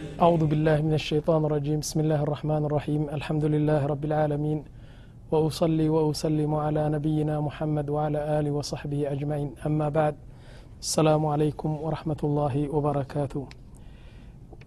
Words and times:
أعوذ 0.00 0.42
بالله 0.46 0.76
من 0.82 0.94
الشيطان 0.94 1.40
الرجيم 1.44 1.78
بسم 1.80 1.98
الله 2.00 2.20
الرحمن 2.22 2.62
الرحيم 2.64 3.02
الحمد 3.12 3.44
لله 3.44 3.80
رب 3.86 4.04
العالمين 4.04 4.58
وأصلي 5.32 5.88
وأسلم 5.88 6.52
على 6.54 6.82
نبينا 6.96 7.34
محمد 7.40 7.86
وعلى 7.90 8.20
آله 8.38 8.50
وصحبه 8.50 9.00
أجمعين 9.14 9.48
أما 9.66 9.88
بعد 9.88 10.14
السلام 10.80 11.22
عليكم 11.26 11.70
ورحمة 11.84 12.20
الله 12.24 12.54
وبركاته 12.74 13.44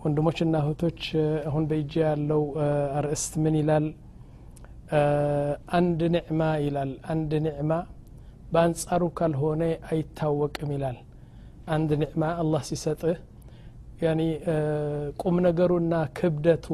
ወንድሞችና 0.03 0.55
እህቶች 0.63 1.01
አሁን 1.49 1.63
በእጅ 1.69 1.93
ያለው 2.03 2.43
አርእስት 2.97 3.33
ምን 3.43 3.55
ይላል 3.59 3.85
አንድ 5.77 5.99
ኒዕማ 6.15 6.41
ይላል 6.65 6.91
አንድ 7.13 7.31
ኒዕማ 7.47 7.71
በአንጻሩ 8.53 9.01
ካልሆነ 9.19 9.61
አይታወቅም 9.89 10.69
ይላል 10.75 10.97
አንድ 11.75 11.89
ኒዕማ 12.03 12.23
አላህ 12.43 12.61
ሲሰጥህ 12.69 13.17
ያኒ 13.17 13.32
ቁም 15.22 15.36
ነገሩና 15.46 15.94
ክብደቱ 16.18 16.66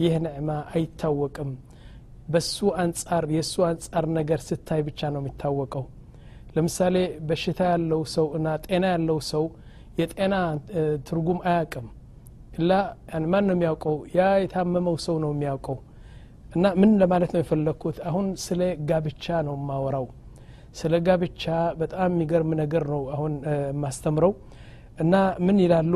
ይህ 0.00 0.14
ኒዕማ 0.24 0.50
አይታወቅም። 0.72 1.50
በሱ 2.28 2.56
አንጻር 2.82 3.24
የእሱ 3.34 3.54
አንጻር 3.68 4.04
ነገር 4.18 4.40
ስታይ 4.46 4.80
ብቻ 4.88 5.10
ነው 5.14 5.20
የሚታወቀው። 5.22 5.84
ለምሳሌ 6.56 6.96
በሽታ 7.28 7.60
ያለው 7.72 8.02
ሰው 8.14 8.26
እና 8.38 8.48
ጤና 8.64 8.84
ያለው 8.94 9.18
ሰው 9.30 9.44
የጤና 10.00 10.34
ትርጉም 11.08 11.38
አያቅም 11.48 11.86
ላ 12.60 12.72
ማን 13.26 13.44
ነው 13.48 13.54
የሚያውቀው? 13.56 13.96
ያ 14.14 14.28
የታመመው 14.42 14.96
ሰው 15.06 15.16
ነው 15.24 15.30
የሚያውቀው። 15.34 15.76
እና 16.56 16.66
ምን 16.80 16.90
ለማለት 17.00 17.30
ነው 17.34 17.40
የፈለግኩት? 17.42 17.96
አሁን 18.08 18.26
ስለ 18.44 18.60
ጋብቻ 18.88 19.26
ነው 19.48 19.54
የማወራው። 19.58 20.06
ስለ 20.74 20.94
ጋብቻ 21.06 21.44
በጣም 21.80 22.10
የሚገርም 22.14 22.50
ነገር 22.62 22.84
ነው 22.92 23.02
አሁን 23.14 23.32
የማስተምረው 23.68 24.32
እና 24.96 25.14
ምን 25.46 25.58
ይላሉ? 25.64 25.94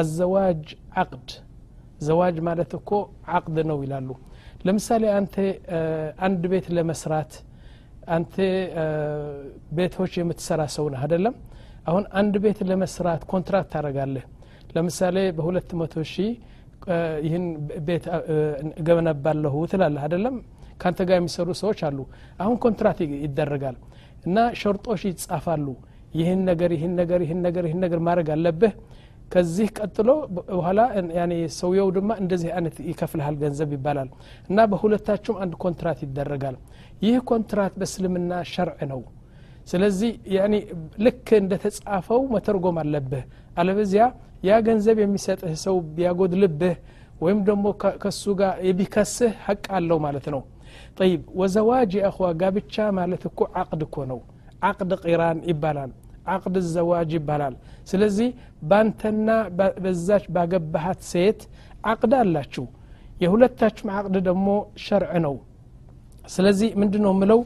الزواج 0.00 0.62
عقد። 1.02 1.28
زواج 2.06 2.36
ማለት 2.48 2.72
እኮ 2.78 2.90
عقد 3.36 3.56
ነው 3.70 3.78
ይላሉ። 3.84 4.08
ለምሳሌ 4.66 5.04
አንተ 5.18 5.34
አንድ 6.26 6.42
ቤት 6.52 6.66
ለመስራት 6.76 7.32
አንተ 8.08 8.34
ቤቶች 9.76 10.12
የምትሰራ 10.20 10.60
ሰው 10.76 10.86
ነህ 10.92 11.02
አደለም 11.06 11.34
አሁን 11.88 12.04
አንድ 12.20 12.34
ቤት 12.44 12.58
ለመስራት 12.70 13.22
contract 13.32 13.70
ታደረጋለህ 13.74 14.24
ለምሳሌ 14.76 15.16
በሁለት 15.36 15.70
መቶ 15.80 16.02
ሺህ 16.12 16.30
ይህን 17.26 17.44
ቤት 17.86 18.04
ገነባለሁ 18.88 19.54
ትላለህ 19.72 20.02
አደለም 20.06 20.36
ከአንተ 20.80 21.00
ጋር 21.08 21.16
የሚሰሩ 21.18 21.48
ሰዎች 21.62 21.80
አሉ። 21.88 21.98
አሁን 22.42 22.56
ኮንትራት 22.64 22.98
ይደረጋል 23.24 23.76
እና 24.26 24.38
ሸርጦች 24.60 25.02
ይጻፋሉ 25.10 25.66
ይህን 26.14 26.40
ነገር 26.48 26.70
ይህን 26.76 26.92
ነገር 27.00 27.20
ይህን 27.24 27.40
ነገር 27.46 27.64
ይህን 27.68 27.80
ነገር 27.84 28.00
ማድረግ 28.06 28.28
አለብህ። 28.34 28.72
ከዚህ 29.32 29.68
ቀጥሎ 29.78 30.08
በኋላ 30.48 30.80
ሰውየው 31.58 31.88
ድማ 31.96 32.10
እንደዚህ 32.22 32.50
አይነት 32.56 32.76
ይከፍልሃል 32.88 33.36
ገንዘብ 33.42 33.70
ይባላል 33.76 34.08
እና 34.50 34.58
በሁለታችሁም 34.72 35.38
አንድ 35.44 35.52
ኮንትራት 35.64 35.98
ይደረጋል። 36.06 36.56
ይህ 37.02 37.18
ኮንትራት 37.30 37.74
በእስልምና 37.80 38.40
ሸርዕ 38.52 38.80
ነው። 38.92 39.02
ስለዚህ 39.66 40.10
ልክ 41.06 41.28
እንደተጻፈው 41.40 42.22
መተርጎም 42.34 42.78
አለብህ። 42.82 43.22
አለበዚያ 43.60 44.02
ያ 44.44 44.58
ገንዘብ 44.66 44.98
የሚሰጥህ 45.02 45.54
ሰው 45.64 45.76
ቢያጎድልብህ 45.96 46.76
ወይም 47.20 47.40
ደግሞ 47.48 47.64
ከሱ 48.02 48.22
ጋር 48.38 48.52
ቢከስህ 48.78 49.32
ሀቅ 49.46 49.64
አለው 49.78 49.98
ማለት 50.04 50.26
ነው። 50.34 50.42
ጠይብ 50.98 51.22
ወዘዋጅ 51.40 51.90
የእኽዋ 51.98 52.28
ጋብቻ 52.40 52.74
ማለት 52.98 53.22
እኮ 53.30 53.40
አቅድ 53.60 53.82
እኮ 53.86 53.96
ነው 54.12 54.20
አቅድ 54.62 54.92
ቂራን 55.04 55.38
ይባላል 55.50 55.90
አቅድ 56.34 56.56
ዘዋጅ 56.72 57.10
ይባላል 57.18 57.54
ስለዚህ 57.90 58.28
ባንተና 58.70 59.28
በዛች 59.82 60.24
ባገባሃት 60.34 61.00
ሴት 61.12 61.40
አቅድ 61.92 62.12
አላችሁ 62.20 62.64
የሁለታችሁም 63.24 63.90
አቅድ 63.98 64.16
ደግሞ 64.28 64.48
ሸርዕ 64.84 65.12
ነው 65.26 65.34
ስለዚህ 66.34 66.70
ምንድ 66.80 66.94
ነው 67.04 67.12
ምለው 67.20 67.40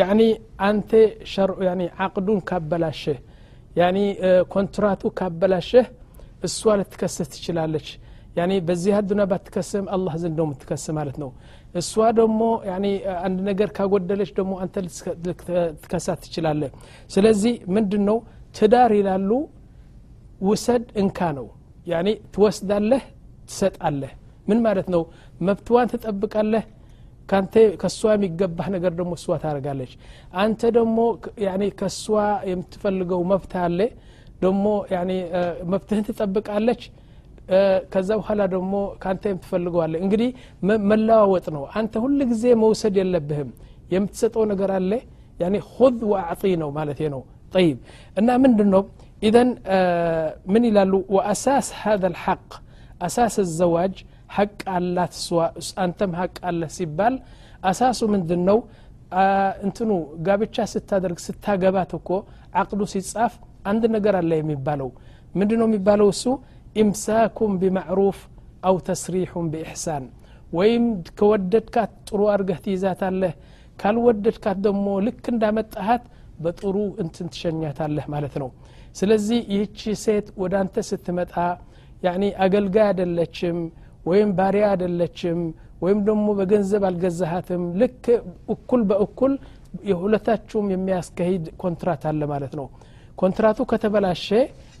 ያኒ 0.00 0.22
አንተ 0.68 0.90
አቅዱን 2.04 2.40
ካበላሸህ 2.48 3.18
ያኒ 3.80 3.98
ኮንትራቱ 4.54 5.02
ካበላሸህ 5.18 5.86
እሷ 6.48 6.74
ልትከስህ 6.80 7.28
ትችላለች 7.32 7.88
ያኒ 8.38 8.52
በዚህ 8.68 8.94
አዱና 8.98 9.22
ባትከስህም 9.30 9.86
አላህ 9.96 10.14
ዘንድ 10.22 10.36
ነው 10.40 10.46
የምትከስ 10.46 10.84
ማለት 10.98 11.16
ነው 11.22 11.30
እሷ 11.74 11.92
ደግሞ 12.18 12.40
አንድ 13.24 13.38
ነገር 13.48 13.68
ካጎደለች 13.76 14.30
ደግሞ 14.36 14.52
አንተ 14.62 14.74
ልትከሳት 14.84 16.18
ትችላለህ። 16.24 16.70
ስለዚህ 17.10 17.54
ምንድን 17.76 18.02
ነው 18.08 18.18
ትዳር 18.58 18.92
ይላሉ 18.98 19.30
ውሰድ 20.48 20.84
እንካ 21.02 21.18
ነው። 21.38 21.46
ያኒ 21.86 22.08
ትወስዳለህ 22.34 23.02
ትሰጣለህ። 23.48 24.12
ምን 24.48 24.58
ማለት 24.66 24.88
ነው? 24.94 25.02
መብትዋን 25.40 25.90
ትጠብቃለህ። 25.92 26.64
ካንተ 27.28 27.54
ከእሷ 27.80 28.00
የሚገባህ 28.14 28.66
ነገር 28.74 28.92
ደግሞ 28.98 29.12
እሷ 29.18 29.26
ታደርጋለች። 29.42 29.92
አንተ 30.36 30.60
ደግሞ 30.76 30.98
ከእሷ 31.80 32.04
የምትፈልገው 32.50 33.20
መብት 33.30 33.52
አለ። 33.62 33.78
ደግሞ 34.42 34.64
መብትህን 35.72 36.04
ትጠብቃለች 36.08 36.82
ከዛ 37.92 38.10
በኋላ 38.20 38.42
ደግሞ 38.52 38.72
ከአንተ 39.02 39.24
የምትፈልገዋለ 39.30 39.94
እንግዲህ 40.04 40.30
መለዋወጥ 40.90 41.46
ነው። 41.56 41.64
አንተ 41.78 41.94
ሁል 42.04 42.18
ጊዜ 42.30 42.44
መውሰድ 42.62 42.94
የለብህም። 43.00 43.50
የምትሰጠው 43.94 44.44
ነገር 44.52 44.70
አለ? 44.76 44.90
ያኔ 45.38 45.54
ሁድ 45.70 45.98
ወአዕጢ 46.10 46.42
ነው 46.62 46.70
ማለት 46.78 47.00
ነው። 47.14 47.22
ጠይብ። 47.54 47.78
እና 48.16 48.28
ምንድን 48.44 48.68
ነው 48.74 48.82
ኢዘን 49.22 49.50
ምን 50.52 50.62
ይላሉ? 50.68 50.92
ወአሳስ 51.16 51.66
ሀذ 51.80 52.02
ልሐቅ 52.14 52.46
አሳስ 53.06 53.36
ዘዋጅ 53.58 53.94
ሀቅ 54.36 54.58
አላት 54.76 55.14
አንተም 55.84 56.12
ሐቅ 56.20 56.36
አለህ 56.48 56.70
ሲባል 56.76 57.14
አሳሱ 57.62 58.00
ምንድን 58.14 58.40
ነው 58.48 58.58
እንትኑ 59.66 59.90
ጋብቻ 60.26 60.56
ስታደርግ 60.72 61.18
ስታገባት 61.24 61.92
እኮ 61.98 62.08
አቅዱ 62.60 62.80
ሲጻፍ 62.92 63.32
አንድ 63.64 63.82
ነገር 63.94 64.14
አለ 64.20 64.30
የሚባለው። 64.40 64.88
ምንድን 65.34 65.58
ነው 65.60 65.66
የሚባለው 65.68 66.08
እሱ? 66.14 66.24
ኢምሳኩም 66.76 67.52
ቢማዕሩፍ 67.60 68.18
አው 68.68 68.76
ተስሪሑን 68.86 69.46
ቢኢሕሳን 69.52 70.04
ወይም 70.52 70.84
ከወደድካት 71.18 71.92
ጥሩ 72.08 72.20
አርገህ 72.32 72.58
ትይዛታለህ 72.64 73.32
ካልወደድካት 73.78 74.58
ደግሞ 74.66 74.86
ልክ 75.06 75.24
እንዳመጣሃት 75.32 76.04
በጥሩ 76.44 76.74
እንትን 77.02 77.26
ትሸኛታለህ 77.32 78.06
ማለት 78.14 78.34
ነው። 78.42 78.48
ስለዚህ 78.96 79.38
ይህቺ 79.52 79.94
ሴት 80.04 80.26
ወደ 80.42 80.54
አንተ 80.60 80.82
ስትመጣ 80.88 81.34
ያኒ 82.02 82.24
አገልጋይ 82.44 82.86
አደለችም 82.90 83.58
ወይም 84.06 84.30
ባሪያ 84.38 84.64
አደለችም 84.74 85.38
ወይም 85.82 86.00
ደግሞ 86.08 86.26
በገንዘብ 86.38 86.82
አልገዛሃትም 86.88 87.62
ልክ 87.80 88.04
እኩል 88.54 88.82
በእኩል 88.90 89.32
የሁለታችሁም 89.88 90.66
የሚያስካሂድ 90.72 91.46
ኮንትራት 91.62 92.02
አለ 92.10 92.22
ማለት 92.32 92.52
ነው። 92.60 92.66
ኮንትራቱ 93.18 93.60
ከተበላሸ 93.70 94.28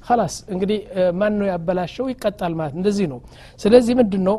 خلاص 0.07 0.33
እንግዲህ 0.53 0.79
ማን 1.19 1.33
ነው 1.39 1.47
ያበላሸው 1.53 2.05
ይቀጣል 2.13 2.53
ማለት 2.59 2.73
እንደዚህ 2.79 3.07
ነው 3.13 3.19
ስለዚህ 3.63 3.93
ምንድን 4.01 4.23
ነው 4.29 4.37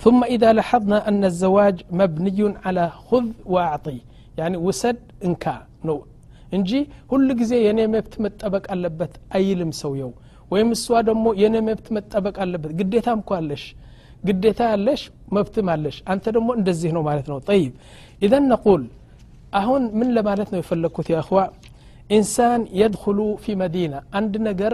ثم 0.00 0.20
إذا 0.34 0.50
لاحظنا 0.58 0.98
أن 1.10 1.22
الزواج 1.30 1.76
مبني 2.00 2.40
على 2.64 2.84
خذ 3.08 3.26
وأعطي 3.52 3.98
يعني 4.40 4.56
وسد 4.66 4.98
እንካ 5.28 5.44
ነው 5.88 5.98
እንጂ 6.56 6.70
ሁሉ 7.12 7.28
ጊዜ 7.40 7.52
የኔ 7.66 7.80
መብት 7.94 8.14
መጠበቅ 8.24 8.64
አለበት 8.74 9.12
አይልም 9.36 9.70
ሰውየው 9.80 10.10
ወይም 10.52 10.68
እሷ 10.76 10.86
ደግሞ 11.08 11.26
የኔ 11.42 11.56
መብት 11.68 11.86
መጠበቅ 11.96 12.36
አለበት 12.44 12.72
ግዴታም 12.80 13.18
እኮ 13.22 13.30
አለሽ 13.40 13.64
ግዴታ 14.28 14.60
ያለሽ 14.74 15.02
መብትም 15.36 15.66
አለሽ 15.74 15.96
አንተ 16.12 16.24
ደግሞ 16.36 16.48
እንደዚህ 16.60 16.90
ነው 16.96 17.02
ማለት 17.08 17.26
ነው 17.32 17.38
ጠይብ 17.50 17.72
ኢዘን 18.26 18.46
ነቁል 18.52 18.84
አሁን 19.60 19.82
ምን 19.98 20.08
ለማለት 20.16 20.48
ነው 20.54 20.58
የፈለግኩት 20.62 21.08
የእኽዋ 21.14 21.40
ኢንሳን 22.09 22.61
የድኩሉ 22.79 23.19
ፊ 23.43 23.55
መዲና 23.61 23.95
አንድ 24.19 24.33
ነገር 24.47 24.73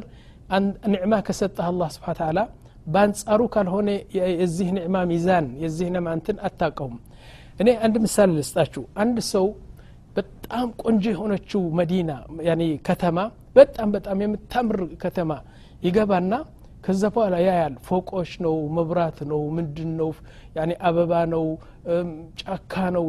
ኒዕማ 0.93 1.15
ከሰጠህ 1.27 1.65
አላህ 1.71 1.89
ስብሓ 1.95 2.13
ተላ 2.19 2.39
በአንጻሩ 2.87 3.41
ካልሆነ 3.53 3.89
የዚህ 4.17 4.69
ኒዕማ 4.77 4.97
ሚዛን 5.11 5.47
የዚህ 5.63 5.87
ኒዕማ 5.95 6.09
እንትን 6.17 6.37
አታቀውም 6.47 6.95
እኔ 7.59 7.69
አንድ 7.85 7.95
ምሳሌ 8.03 8.29
ልስጣችሁ። 8.37 8.83
አንድ 9.03 9.17
ሰው 9.31 9.45
በጣም 10.15 10.67
ቆንጆ 10.83 11.03
የሆነችው 11.13 11.61
መዲና 11.79 12.11
ከተማ 12.87 13.17
በጣም 13.55 13.89
በጣም 13.95 14.17
የምታምር 14.23 14.79
ከተማ 15.03 15.31
ይገባና 15.83 16.33
ከዛ 16.83 17.03
በኋላ 17.13 17.35
ያያል። 17.45 17.73
ፎቆች 17.87 18.31
ነው 18.45 18.55
መብራት 18.77 19.17
ነው 19.31 19.41
ምንድን 19.57 19.91
ነው 19.99 20.09
አበባ 20.89 21.13
ነው 21.33 21.45
ጫካ 22.41 22.73
ነው 22.97 23.05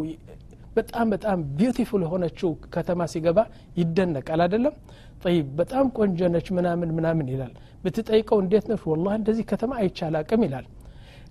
በጣም 0.76 1.06
በጣም 1.14 1.38
ቢዩቲፉል 1.56 2.02
የሆነችው 2.06 2.50
ከተማ 2.74 3.06
ሲገባ 3.12 3.38
ይደነቃል 3.80 4.40
አደለም 4.44 4.74
ጠይብ 5.24 5.46
በጣም 5.58 5.86
ቆንጆ 5.96 6.28
ነች 6.34 6.46
ምናምን 6.58 6.90
ምናምን 6.98 7.26
ይላል። 7.32 7.52
ብትጠይቀው 7.84 8.38
እንዴት 8.44 8.64
ነች 8.70 8.82
ወላ 8.90 9.08
እንደዚህ 9.18 9.44
ከተማ 9.52 9.72
አይቻል 9.80 10.14
አቅም 10.20 10.42
ይላል። 10.46 10.66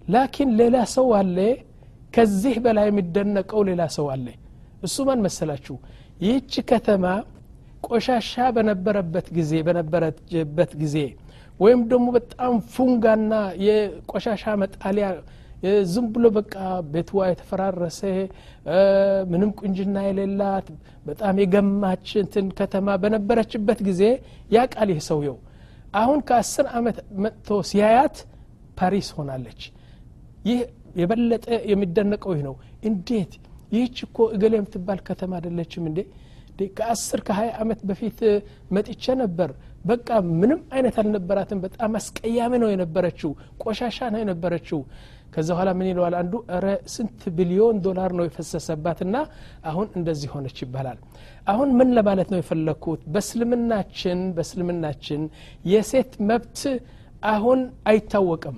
ላኪን 0.08 0.52
ሌላ 0.60 0.78
ሰው 0.96 1.08
አለ 1.20 1.38
ከዚህ 2.14 2.56
በላይ 2.66 2.88
የሚደነቀው 2.90 3.62
ሌላ 3.70 3.82
ሰው 3.98 4.08
አለ። 4.14 4.28
እሱ 4.84 4.98
ማን 5.08 5.20
መሰላችሁ? 5.26 5.76
ይህች 6.22 6.54
ከተማ 6.72 7.06
ቆሻሻ 7.88 8.34
በነበረበት 8.56 9.28
ጊዜ 9.38 9.52
በነበረበት 9.68 10.72
ጊዜ 10.82 10.96
ወይም 11.60 11.82
ደግሞ 11.92 12.08
በጣም 12.18 12.54
ፉንጋና 12.74 13.34
የቆሻሻ 13.66 14.44
መጣሊያ 14.62 15.08
ዝም 15.90 16.06
ብሎ 16.14 16.26
በቃ 16.36 16.56
ቤትዋ 16.92 17.22
የተፈራረሰ 17.30 18.00
ምንም 19.32 19.50
ቁንጅና 19.60 19.98
የሌላት 20.06 20.68
በጣም 21.06 21.42
የገማች 21.42 22.08
እንትን 22.22 22.48
ከተማ 22.60 22.98
በነበረችበት 23.04 23.80
ጊዜ 23.88 24.04
ያ 24.52 24.66
ቃል 24.74 24.92
ይህ 24.94 25.02
ሰውየው 25.10 25.38
አሁን 25.94 26.20
ከአስር 26.28 26.66
ዓመት 26.78 26.98
መጥቶ 27.24 27.60
ሲያያት 27.70 28.18
ፓሪስ 28.80 29.08
ሆናለች። 29.18 29.62
ይህ 30.50 30.60
የበለጠ 31.00 31.46
የሚደነቀው 31.72 32.32
ይህ 32.36 32.44
ነው። 32.48 32.56
እንዴት? 32.84 33.32
ይህች 33.72 33.98
እኮ 34.06 34.18
እገሌ 34.36 34.54
የምትባል 34.60 35.00
ከተማ 35.08 35.32
አይደለችም 35.40 35.84
እንዴ? 35.90 36.00
ከአስር 36.78 37.20
ከሀያ 37.28 37.50
ዓመት 37.62 37.82
በፊት 37.90 38.18
መጥቼ 38.72 39.04
ነበር። 39.22 39.50
በቃ 39.86 40.08
ምንም 40.40 40.62
አይነት 40.76 40.96
አልነበራትም። 41.02 41.60
በጣም 41.66 41.92
አስቀያሚ 42.00 42.54
ነው 42.64 42.70
የነበረችው። 42.72 43.32
ቆሻሻ 43.64 44.00
ነው 44.14 44.20
የነበረችው 44.24 44.80
ከዛ 45.34 45.50
በኋላ 45.54 45.70
ምን 45.80 45.88
ይለዋል 45.92 46.16
አንዱ? 46.22 46.34
እረ 46.56 46.66
ስንት 46.94 47.22
ቢሊዮን 47.38 47.78
ዶላር 47.86 48.12
ነው 48.18 48.26
የፈሰሰባትና 48.28 49.16
አሁን 49.64 49.88
እንደዚህ 50.00 50.30
ሆነች 50.36 50.58
ይባላል. 50.64 50.98
አሁን 51.48 51.70
ምን 51.80 51.90
ለማለት 51.98 52.30
ነው 52.34 52.40
የፈለግኩት? 52.42 53.02
በእስልምናችን 53.14 54.20
በእስልምናችን 54.36 55.22
የሴት 55.74 56.12
መብት 56.30 56.60
አሁን 57.34 57.60
አይታወቅም። 57.92 58.58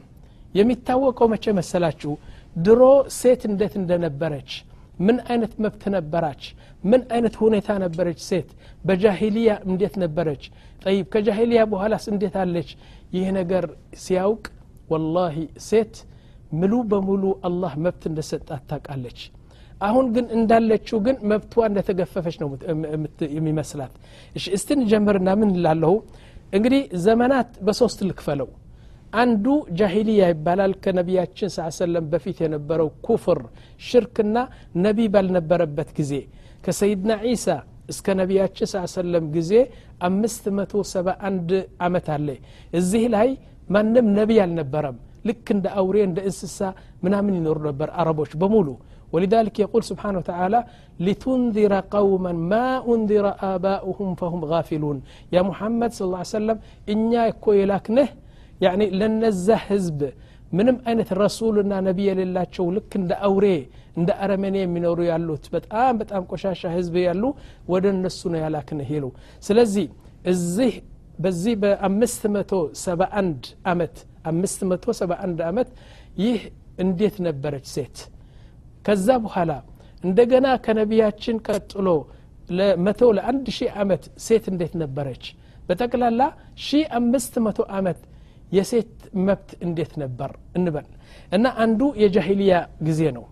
የሚታወቀው 0.55 1.27
መቼ 1.33 1.45
መሰላችሁ? 1.59 2.11
ድሮ 2.57 2.81
ሴት 3.19 3.41
እንዴት 3.49 3.73
እንደነበረች 3.81 4.51
ምን 4.99 5.17
አይነት 5.29 5.53
መብት 5.63 5.83
ነበራች 5.95 6.43
ምን 6.83 7.01
አይነት 7.15 7.35
ሁኔታ 7.41 7.69
ነበረች 7.83 8.19
ሴት 8.29 8.49
በጃሂልያ 8.85 9.49
እንዴት 9.67 9.95
ነበረች 10.03 10.43
ጠይብ 10.83 11.05
ከጃሂልያ 11.13 11.61
በኋላስ 11.71 12.05
እንዴት 12.13 12.35
አለች? 12.43 12.69
ይህ 13.15 13.27
ነገር 13.39 13.65
ሲያውቅ 14.03 14.43
ወላሂ 14.91 15.35
ሴት 15.69 15.93
ሙሉ 16.51 16.73
በሙሉ 16.91 17.23
አላህ 17.47 17.73
መብት 17.85 18.03
እንደሰጣት 18.09 18.63
ታውቃለች። 18.71 19.19
አሁን 19.81 20.05
ግን 20.15 20.25
እንዳለችው 20.37 20.97
ግን 21.05 21.15
መብቷ 21.29 21.53
እንደተገፈፈች 21.69 22.35
ነው 22.41 22.49
የሚመስላት። 23.35 23.93
እሺ 24.35 24.45
እስቲ 24.57 24.69
እንጀምርና 24.77 25.29
ምን 25.41 25.51
ላለሁ 25.65 25.93
እንግዲህ 26.57 26.81
ዘመናት 27.05 27.49
በሶስት 27.65 27.99
ልክፈለው 28.09 28.49
አንዱ 29.13 29.45
ጃሂልያ 29.79 30.27
ይባላል። 30.31 30.73
ከነቢያችን 30.83 31.49
ስ 31.55 31.67
ሰለም 31.79 32.05
በፊት 32.11 32.37
የነበረው 32.43 32.89
ኩፍር 33.07 33.39
ሽርክና 33.81 34.37
ነቢ 34.85 35.07
ባልነበረበት 35.13 35.89
ጊዜ። 35.97 36.13
ከሰይድና 36.65 37.11
ዒሳ 37.25 37.47
እስከ 37.91 38.13
ነቢያችን 38.19 38.67
ስ 38.71 38.83
ሰለም 38.95 39.25
ጊዜ 39.35 39.53
አምስት 40.07 40.43
መቶ 40.57 40.83
ሰባ 40.91 41.07
አንድ 41.29 41.49
አመት 41.85 42.07
አለ። 42.15 42.27
እዚህ 42.73 43.05
ላይ 43.15 43.29
ማንም 43.69 44.05
ነቢይ 44.17 44.39
አልነበረም 44.45 44.97
ልክ 45.27 45.45
እንደ 45.55 45.65
አውሬ 45.79 45.97
እንደ 46.09 46.19
እንስሳ 46.29 46.59
ምናምን 47.05 47.33
ይኖሩ 47.39 47.57
ነበር 47.69 47.89
አረቦች 48.01 48.33
በሙሉ 48.43 48.69
ولذلك 49.15 49.55
يقول 49.65 49.81
سبحانه 49.91 50.17
وتعالى 50.21 50.59
لتنذر 51.05 51.73
قوما 51.95 52.33
ما 52.51 52.67
أنذر 52.91 53.25
آباؤهم 53.53 54.09
فهم 54.19 54.41
غافلون. 54.51 54.97
يا 55.35 55.41
محمد 55.49 55.89
صلى 55.95 56.05
الله 56.07 56.21
عليه 56.23 56.37
وسلم 56.37 56.57
إنيا 56.93 57.23
كوي 57.43 57.61
لكنه 57.71 58.07
يعني 58.65 58.85
لنزه 58.99 59.57
هزب 59.67 59.99
منم 60.57 60.77
أين 60.89 60.99
رسولنا 61.23 61.77
نبي 61.87 62.07
لله 62.19 62.43
شو 62.55 62.67
لك 62.75 62.91
اند 62.99 63.11
أوري 63.27 63.57
اند 63.97 64.09
أرمني 64.23 64.61
من 64.73 64.83
أوري 64.89 65.05
يالو. 65.11 65.35
تبت 65.43 65.65
آم 65.83 65.95
بت 65.99 66.09
آم 66.15 66.23
كوشاشة 66.31 66.67
هزب 66.75 66.95
يالو 67.07 67.29
ودن 67.71 67.97
نسونا 68.05 68.37
يا 68.43 68.49
لكنه 68.55 68.83
هيلو 68.89 69.09
سلزي 69.47 69.85
الزيه 70.31 70.75
بزي 71.23 71.53
بأمستمتو 71.61 72.61
سبا 72.85 73.07
آمت. 73.71 73.95
571 74.25 75.41
ዓመት 75.49 75.69
ይህ 76.23 76.39
እንዴት 76.83 77.15
ነበረች 77.27 77.65
ሴት? 77.75 77.97
ከዛ 78.85 79.07
በኋላ 79.25 79.51
እንደገና 80.03 80.47
ከነቢያችን 80.65 81.37
ቀጥሎ 81.47 81.87
ለመቶ 82.49 83.01
ለአንድ 83.17 83.45
ሺህ 83.57 83.71
አመት 83.81 84.03
ሴት 84.25 84.45
እንዴት 84.51 84.73
ነበረች? 84.83 85.23
በጠቅላላ 85.67 86.21
ሺ 86.59 86.69
አምስት 86.97 87.33
መቶ 87.45 87.59
ዓመት 87.77 87.99
የሴት 88.51 88.93
መብት 89.27 89.49
እንዴት 89.65 89.93
ነበር 90.01 90.31
እንበል። 90.57 90.87
እና 91.31 91.45
አንዱ 91.63 91.81
የጃሂልያ 92.01 92.53
ጊዜ 92.87 93.01
ነው። 93.17 93.25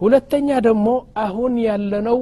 ሁለተኛ 0.00 0.48
ደግሞ 0.66 0.88
አሁን 1.22 1.54
ያለነው 1.68 2.18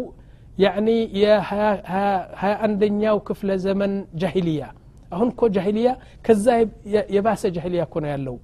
ያኒ 0.58 0.88
የ 1.20 1.24
ሀያ 1.48 2.52
አንደኛው 2.66 3.16
ክፍለ 3.28 3.50
ዘመን 3.64 3.92
ጃሂልያ 4.20 4.62
አሁን 5.10 5.28
እኮ 5.32 5.42
ጃሂልያ 5.54 5.88
ከዛ 6.26 6.46
የባሰ 7.14 7.42
ጃሂልያ 7.56 7.82
እኮ 7.88 7.96
ነው 8.04 8.10
ያለው። 8.14 8.36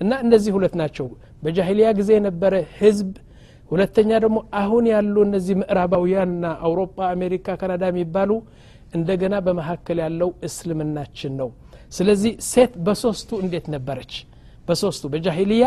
እና 0.00 0.12
እነዚህ 0.24 0.52
ሁለት 0.56 0.74
ናቸው። 0.80 1.06
በጃሂልያ 1.42 1.88
ጊዜ 1.98 2.10
የነበረ 2.16 2.54
ህዝብ 2.78 3.10
ሁለተኛ 3.70 4.10
ደግሞ 4.24 4.38
አሁን 4.60 4.84
ያሉ 4.92 5.16
እነዚህ 5.26 5.54
ምዕራባውያንና 5.60 6.46
አውሮፓ 6.66 6.96
አሜሪካ 7.14 7.56
ካናዳ 7.60 7.84
የሚባሉ 7.90 8.30
እንደገና 8.94 9.34
በመካከል 9.46 9.98
ያለው 10.04 10.30
እስልምናችን 10.48 11.32
ነው። 11.40 11.50
ስለዚህ 11.92 12.32
ሴት 12.48 12.72
በሶስቱ 12.86 13.30
እንዴት 13.44 13.66
ነበረች? 13.74 14.12
በሶስቱ 14.68 15.04
በጃሂልያ 15.12 15.64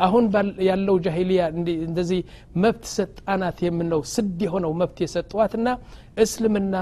አሁን 0.00 0.24
ያለው 0.68 0.96
ጃሂልያ 1.04 1.40
እንደዚህ 1.86 2.20
መብት 2.62 2.84
ሰጣናት 2.94 3.58
የምነው 3.66 4.00
ስድ 4.12 4.38
የሆነው 4.46 4.72
መብት 4.80 4.98
የሰጠዋትና 5.04 5.68
እስልምና 6.24 6.74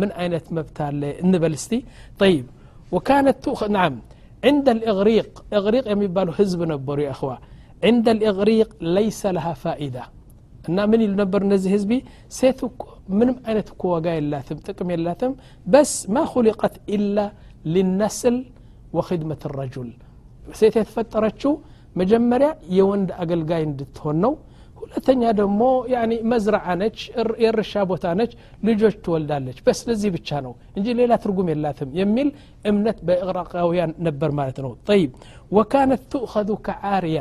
ምን 0.00 0.10
አይነት 0.20 0.46
መብት 0.56 0.78
አለ? 0.86 1.02
እንበል 1.24 1.54
እስቲ። 1.58 1.72
ጠይብ 2.20 2.44
ወካነት 2.95 3.45
ናም 3.77 3.93
عند 4.47 4.67
الإغريق 4.77 5.29
إغريق 5.59 5.85
የሚባሉ 5.93 6.27
ህዝብ 6.39 6.59
ነበሩ 6.73 6.97
يا 7.07 7.11
أخوة 7.15 7.35
عند 7.87 8.05
الإغريق 8.15 8.69
ليس 8.97 9.21
لها 9.35 9.53
فائدة 9.63 10.03
እና 10.69 10.77
ምን 10.91 10.99
ይሉ 11.03 11.13
ነበር 11.21 11.39
እነዚህ 11.47 11.69
ህዝቢ 11.75 11.91
ሴት 12.37 12.59
እኮ 12.69 12.83
ምንም 13.19 13.37
አይነት 13.47 13.67
እኮ 13.73 13.81
ዋጋ 13.93 14.07
የላትም 14.17 14.57
ጥቅም 14.67 14.89
የላትም 14.93 15.31
በስ 15.71 15.91
ማ 16.13 16.17
خلقت 16.33 16.75
إلا 16.95 17.25
للنسل 17.73 18.35
وخدمة 18.95 19.41
الرجل 19.49 19.89
ሴት 20.59 20.73
የተፈጠረችው 20.79 21.51
መጀመሪያ 21.99 22.49
የወንድ 22.77 23.09
አገልጋይ 23.21 23.61
እንድትሆን 23.69 24.17
ነው 24.25 24.33
ሁለተኛ 24.86 25.22
ደግሞ 25.38 25.62
መዝረዓ 26.32 26.66
ነች 26.80 26.98
የእርሻ 27.42 27.82
ቦታ 27.90 28.14
ነች 28.18 28.32
ልጆች 28.68 28.94
ትወልዳለች። 29.04 29.58
በስ 29.66 29.80
ለዚህ 29.88 30.10
ብቻ 30.16 30.38
ነው 30.46 30.52
እንጂ 30.78 30.86
ሌላ 31.00 31.12
ትርጉም 31.22 31.48
የላትም 31.52 31.90
የሚል 32.00 32.28
እምነት 32.70 32.98
በኢራቃውያን 33.08 33.92
ነበር 34.06 34.32
ማለት 34.38 34.58
ነው። 34.64 34.72
ጠይብ 34.88 35.10
ወካነት 35.52 36.02
ትእኸዙ 36.12 36.50
ከዓርያ 36.66 37.20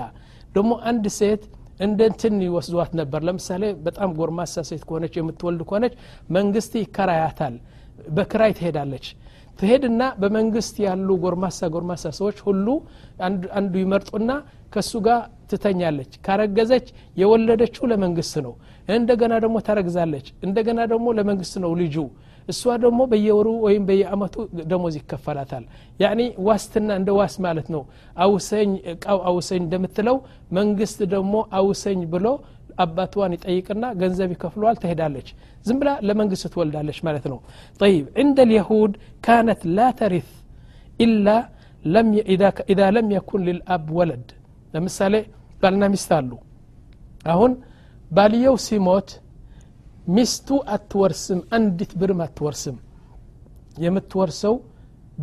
ደግሞ 0.55 0.71
አንድ 0.91 1.05
ሴት 1.19 1.43
እንደ 1.79 2.01
እንትን 2.09 2.35
ይወስዷት 2.45 2.91
ነበር። 2.99 3.21
ለምሳሌ 3.27 3.63
በጣም 3.87 4.09
ጎርማሳ 4.19 4.63
ሴት 4.69 4.83
ከሆነች 4.87 5.15
የምትወልድ 5.19 5.61
ከሆነች 5.69 5.95
መንግስት 6.37 6.73
ይከራያታል 6.81 7.55
በክራይ 8.09 8.51
ትሄዳለች። 8.59 9.05
ትሄድና 9.59 10.03
በመንግስት 10.21 10.75
ያሉ 10.85 11.09
ጎርማሳ 11.23 11.67
ጎርማሳ 11.73 12.05
ሰዎች 12.17 12.37
ሁሉ 12.47 12.67
አንዱ 13.57 13.73
ይመርጡና 13.83 14.31
ከእሱ 14.73 14.93
ጋር 15.05 15.19
ትተኛለች 15.50 16.12
ካረገዘች 16.26 16.86
የወለደችው 17.20 17.84
ለመንግስት 17.92 18.34
ነው 18.46 18.52
እንደገና 18.96 19.32
ደግሞ 19.44 19.56
ታረግዛለች 19.68 20.26
እንደገና 20.46 20.80
ደግሞ 20.92 21.06
ለመንግስት 21.18 21.54
ነው 21.64 21.72
ልጁ 21.80 21.96
እሷ 22.52 22.62
ደግሞ 22.84 23.00
በየወሩ 23.10 23.48
ወይም 23.64 23.82
በየአመቱ 23.88 24.34
ደሞዝ 24.70 24.94
ይከፈላታል 25.00 25.64
ያኒ 26.02 26.20
ዋስትና 26.46 26.90
እንደ 27.00 27.10
ዋስ 27.18 27.34
ማለት 27.46 27.68
ነው 27.74 27.82
አውሰኝ 28.24 28.70
እቃው 28.92 29.18
አውሰኝ 29.30 29.60
እንደምትለው 29.64 30.16
መንግስት 30.58 31.00
ደግሞ 31.14 31.34
አውሰኝ 31.60 32.00
ብሎ 32.14 32.26
አባትዋን 32.84 33.32
ይጠይቅና 33.36 33.84
ገንዘብ 34.00 34.30
ይከፍለዋል 34.34 34.76
ትሄዳለች 34.82 35.28
ዝም 35.68 35.78
ብላ 35.80 35.90
ለመንግስት 36.08 36.46
ትወልዳለች 36.54 36.98
ማለት 37.08 37.26
ነው 37.32 37.38
طيب 37.82 38.04
عند 38.20 38.38
اليهود 38.46 38.92
كانت 39.26 39.60
لا 39.78 39.88
ترث 40.00 40.28
إلا 41.04 41.36
لم 41.94 42.08
إذا 42.72 42.86
لم 42.96 43.06
يكن 43.18 43.40
للأب 43.48 43.86
ولد 43.98 44.26
ለምሳሌ 44.75 45.15
ባልና 45.61 45.83
ሚስት 45.93 46.11
አሉ። 46.17 46.31
አሁን 47.33 47.51
ባልየው 48.11 48.55
ሲሞት 48.65 49.09
ሚስቱ 50.15 50.47
አትወርስም 50.73 51.39
አንዲት 51.57 51.91
ብርም 52.01 52.19
አትወርስም። 52.25 52.75
የምትወርሰው 53.83 54.55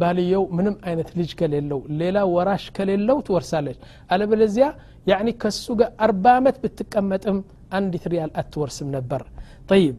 ባልየው 0.00 0.42
ምንም 0.56 0.76
አይነት 0.88 1.11
ልጅ 1.18 1.30
ከሌለው 1.40 1.80
ሌላ 2.00 2.18
ወራሽ 2.35 2.64
ከሌለው 2.76 3.18
ትወርሳለች። 3.26 3.78
አለበለዚያ 4.11 4.66
ያኒ 5.06 5.28
ከሱ 5.42 5.66
ጋር 5.80 5.90
አርባ 6.04 6.25
ዓመት 6.38 6.56
ብትቀመጥም 6.62 7.38
አንዲት 7.78 8.04
ሪያል 8.12 8.32
አትወርስም 8.40 8.88
ነበር። 8.97 9.23
ጠይብ 9.71 9.97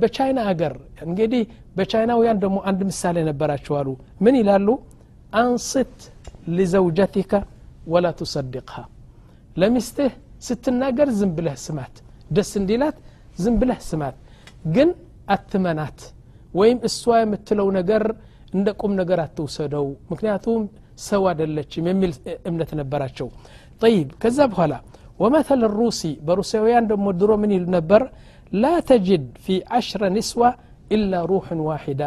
በቻይና 0.00 0.38
አገር 0.50 0.72
እንግዲህ 1.06 1.42
በቻይናውያን 1.76 2.38
ደግሞ 2.44 2.58
አንድ 2.68 2.80
ምሳሌ 2.88 3.16
ነበራቸው 3.28 3.74
አሉ። 3.80 3.88
ምን 4.24 4.34
ይላሉ? 4.40 4.68
አንስት 5.34 5.96
ሊዘውጀቲካ 6.56 7.32
ወላ 7.86 8.06
ቱሰድቅሃ 8.18 8.76
ለሚስትህ 9.56 10.12
ስትናገር 10.46 11.08
ዝም 11.18 11.30
ብለህ 11.36 11.56
ስማት 11.64 11.94
ደስ 12.30 12.50
እንዲላት 12.60 12.96
ዝም 13.38 13.54
ብለህ 13.60 13.80
ስማት 13.88 14.16
ግን 14.74 14.88
አትመናት። 15.28 15.98
ወይም 16.54 16.78
እሷ 16.88 17.02
የምትለው 17.20 17.68
ነገር 17.78 18.02
እንደ 18.54 18.68
ቁም 18.80 18.92
ነገር 19.00 19.18
አትውሰደው። 19.24 19.86
ምክንያቱም 20.12 20.62
ሰው 21.06 21.22
አደለችም 21.30 21.86
የሚል 21.90 22.12
እምነት 22.50 22.70
ነበራቸው። 22.80 23.28
ጠይብ 23.82 24.08
ከዛ 24.22 24.38
በኋላ 24.52 24.74
ወመተል 25.20 25.62
ሩሲ 25.74 26.02
በሩሲያውያን 26.26 26.84
ደግሞ 26.92 27.06
ድሮ 27.20 27.32
ምን 27.42 27.50
ይሉ 27.56 27.66
ነበር? 27.76 28.02
ላ 28.52 28.66
ተጅድ 28.88 29.24
ፊ 29.44 29.46
ዓሽረ 29.76 30.02
ኒስዋ 30.16 30.42
ኢላ 30.90 31.22
ሩሕን 31.30 31.60
ዋሒዳ። 31.68 32.02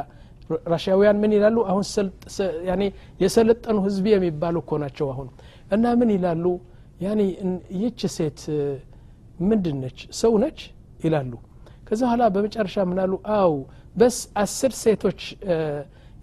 ራሽያውያን 0.74 1.18
ምን 1.22 1.32
ይላሉ? 1.38 1.58
አሁን 1.72 1.84
የሰለጠኑ 3.24 3.78
ህዝብ 3.88 4.06
የሚባሉ 4.14 4.56
እኮ 4.64 4.72
ናቸው 4.84 5.08
አሁን 5.14 5.28
እና 5.75 5.85
ምን 6.01 6.11
ይላሉ 6.17 6.45
ያኒ 7.05 7.21
ይች 7.83 8.01
ሴት 8.17 8.41
ምንድን 9.51 9.77
ነች 9.85 9.99
ሰው 10.21 10.33
ነች 10.43 10.59
ይላሉ 11.07 11.33
ከዛ 11.87 12.01
በኋላ 12.07 12.23
በመጨረሻ 12.35 12.77
ምናሉ 12.91 13.13
አው 13.39 13.55
በስ 14.01 14.19
አስር 14.43 14.73
ሴቶች 14.83 15.21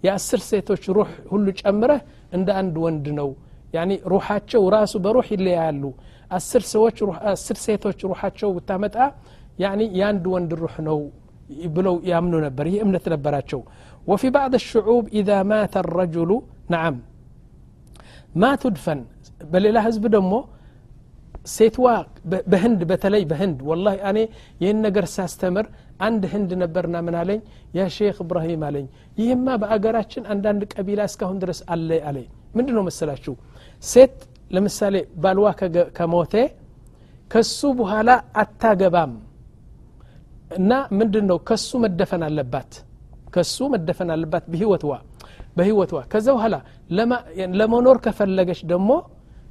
የአስር 0.06 0.40
ሴቶች 0.50 0.84
ሩህ 0.96 1.10
ሁሉ 1.32 1.46
ጨምረህ 1.62 2.00
እንደ 2.38 2.48
አንድ 2.60 2.76
ወንድ 2.84 3.06
ነው 3.20 3.30
ያኒ 3.76 3.92
ሩሓቸው 4.12 4.62
ራሱ 4.76 4.94
በሩህ 5.04 5.26
ይለያሉ 5.34 5.82
አስር 6.38 6.62
ሰዎች 6.74 6.96
አስር 7.32 7.56
ሴቶች 7.66 7.98
ሩሓቸው 8.10 8.50
ብታመጣ 8.56 8.96
ያኒ 9.64 9.80
የአንድ 9.98 10.24
ወንድ 10.34 10.52
ሩህ 10.62 10.76
ነው 10.88 10.98
ብለው 11.76 11.94
ያምኑ 12.12 12.34
ነበር 12.46 12.66
ይህ 12.72 12.80
እምነት 12.86 13.06
ነበራቸው 13.14 13.62
وفي 14.06 14.28
بعض 14.30 14.52
الشعوب 14.54 15.04
إذا 15.20 15.38
مات 15.44 15.74
الرجل 15.76 16.30
نعم 16.74 16.94
ما 18.34 18.50
تدفن 18.56 19.00
በሌላ 19.41 19.77
ህዝብ 19.87 20.03
ደግሞ 20.15 20.33
ሴትዋ 21.47 21.87
በህንድ 22.51 22.81
በተለይ 22.89 23.23
በህንድ። 23.31 23.57
ወላ 23.69 23.87
እኔ 24.09 24.19
ይህን 24.61 24.79
ነገር 24.85 25.05
ሳስተምር 25.15 25.65
አንድ 25.99 26.23
ህንድ 26.31 26.51
ነበርና 26.61 26.95
ምን 27.05 27.15
አለኝ? 27.19 27.39
ያ 27.77 27.85
ሼክ 27.95 28.17
እብራሂም 28.23 28.63
አለኝ። 28.67 28.85
ይህማ 29.17 29.47
በአገራችን 29.61 30.23
አንዳንድ 30.33 30.61
ቀቢላ 30.73 31.01
እስካሁን 31.09 31.37
ድረስ 31.43 31.59
አለ 31.73 31.89
አለኝ። 32.09 32.27
ምንድ 32.55 32.69
ነው 32.77 32.83
መሰላችሁ? 32.89 33.33
ሴት 33.83 34.15
ለምሳሌ 34.51 34.95
ባልዋ 35.23 35.47
ከሞቴ 35.97 36.33
ከሱ 37.31 37.59
በኋላ 37.79 38.09
አታገባም 38.41 39.13
እና 40.57 40.71
ምንድን 40.97 41.25
ነው 41.29 41.37
ከሱ 41.49 41.69
መደፈን 41.83 42.23
አለባት። 42.27 42.71
ከሱ 43.33 43.57
መደፈን 43.73 44.09
አለባት 44.15 44.45
በህይወትዋ 44.51 44.93
በህይወትዋ። 45.57 45.99
ከዛ 46.11 46.27
በኋላ 46.37 46.55
ለመኖር 47.59 47.97
ከፈለገች 48.05 48.59
ደግሞ 48.71 48.89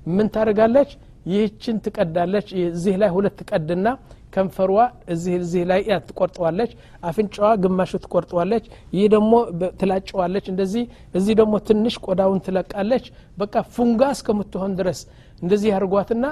ምን 0.07 0.27
ታደርጋለች? 0.35 0.91
ይህችን 1.27 1.77
ትቀዳለች 1.85 2.49
እዚህ 2.69 2.95
ላይ 3.03 3.11
ሁለት 3.15 3.35
ትቀድና 3.41 3.87
ከንፈሯ 4.33 4.73
እዚህ 5.09 5.35
እዚህ 5.39 5.63
ላይ 5.71 5.81
ትቆርጠዋለች 6.09 6.71
አፍንጫዋ 7.03 7.49
ግማሹ 7.63 7.93
ትቆርጠዋለች 8.05 8.65
ይህ 8.97 9.07
ደግሞ 9.15 9.33
ትላጨዋለች 9.81 10.47
እንደዚህ 10.53 10.85
እዚህ 11.15 11.35
ደግሞ 11.41 11.55
ትንሽ 11.69 11.95
ቆዳውን 12.07 12.41
ትለቃለች። 12.47 13.05
በቃ 13.39 13.55
ፉንጋ 13.75 14.03
እስከምትሆን 14.17 14.75
ድረስ 14.81 15.01
እንደዚህ 15.43 15.69
ያርጓትና 15.73 16.25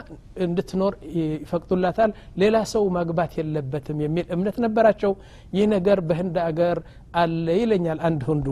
እንድትኖር 0.44 0.92
ይፈቅዱላታል። 1.16 2.10
ሌላ 2.42 2.56
ሰው 2.72 2.84
ማግባት 2.96 3.32
የለበትም 3.38 3.98
የሚል 4.04 4.26
እምነት 4.36 4.58
ነበራቸው። 4.64 5.14
ይህ 5.52 5.66
ነገር 5.74 6.00
በህንድ 6.08 6.36
አገር 6.46 6.78
አለ 7.14 7.46
ይለኛል 7.60 8.00
አንድ 8.08 8.22
ህንዱ 8.30 8.46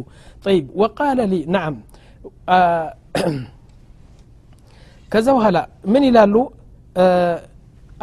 ጠይብ 0.45 0.67
ወቃለ 0.83 1.21
ሊ 1.33 1.39
ናም 1.57 1.77
ከዛ 5.13 5.29
من 5.37 5.57
ምን 5.93 6.03
ይላሉ? 6.09 6.35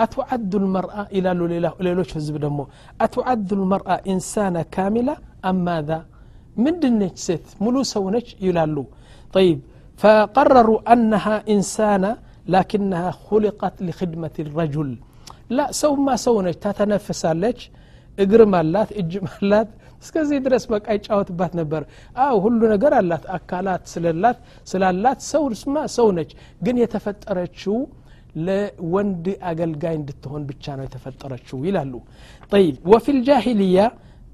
أتعد 0.06 0.52
المرأة 0.62 1.04
إلى 1.16 1.30
ليلوش 1.86 2.12
هزب 2.18 2.36
دمو 2.44 2.64
أتعد 3.06 3.50
المرأة 3.60 3.96
إنسانة 4.14 4.62
كاملة 4.76 5.16
أم 5.50 5.58
ماذا 5.68 6.00
من 6.64 6.76
دنج 6.82 7.16
ست 7.28 7.46
ملو 7.64 7.82
سونج 7.94 8.28
يلالو 8.46 8.86
طيب 9.36 9.60
فقرروا 10.02 10.80
أنها 10.94 11.36
إنسانة 11.56 12.12
لكنها 12.54 13.10
خلقت 13.28 13.76
لخدمة 13.88 14.36
الرجل 14.46 14.90
لا 15.58 15.66
سو 15.82 15.92
ما 16.08 16.16
سونج 16.26 16.56
تتنفس 16.64 17.24
لك 17.44 17.60
እግር 18.24 18.42
ማላት 18.54 18.90
እጅ 19.00 19.14
እስከዚህ 20.04 20.40
ድረስ 20.46 20.64
በቃ 20.72 20.88
ይጫወትባት 20.98 21.54
ነበር። 21.60 21.84
አው 22.22 22.36
ሁሉ 22.46 22.62
ነገር 22.74 22.94
አላት 23.00 23.24
አካላት 23.38 23.84
ስለላት 23.94 24.38
ስላላት 24.72 25.22
ሰው 25.32 25.46
ስማ 25.62 25.86
ሰው 25.96 26.10
ነች። 26.18 26.32
ግን 26.62 26.76
የተፈጠረችው 26.84 27.78
ለወንድ 28.48 29.26
አገልጋይ 29.50 29.96
እንድትሆን 30.00 30.44
ብቻ 30.50 30.76
ነው 30.78 30.86
የተፈጠረችው 30.88 31.60
ይላሉ። 31.68 31.94
ጠይብ 32.52 32.76
ወፊ 32.92 33.06
ልጃሂልያ 33.18 33.80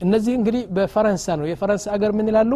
እነዚህ 0.02 0.34
እንግዲህ 0.40 0.64
በፈረንሳ 0.76 1.26
ነው። 1.40 1.46
የፈረንሳ 1.50 1.86
አገር 1.96 2.12
ምን 2.18 2.30
ይላሉ? 2.32 2.54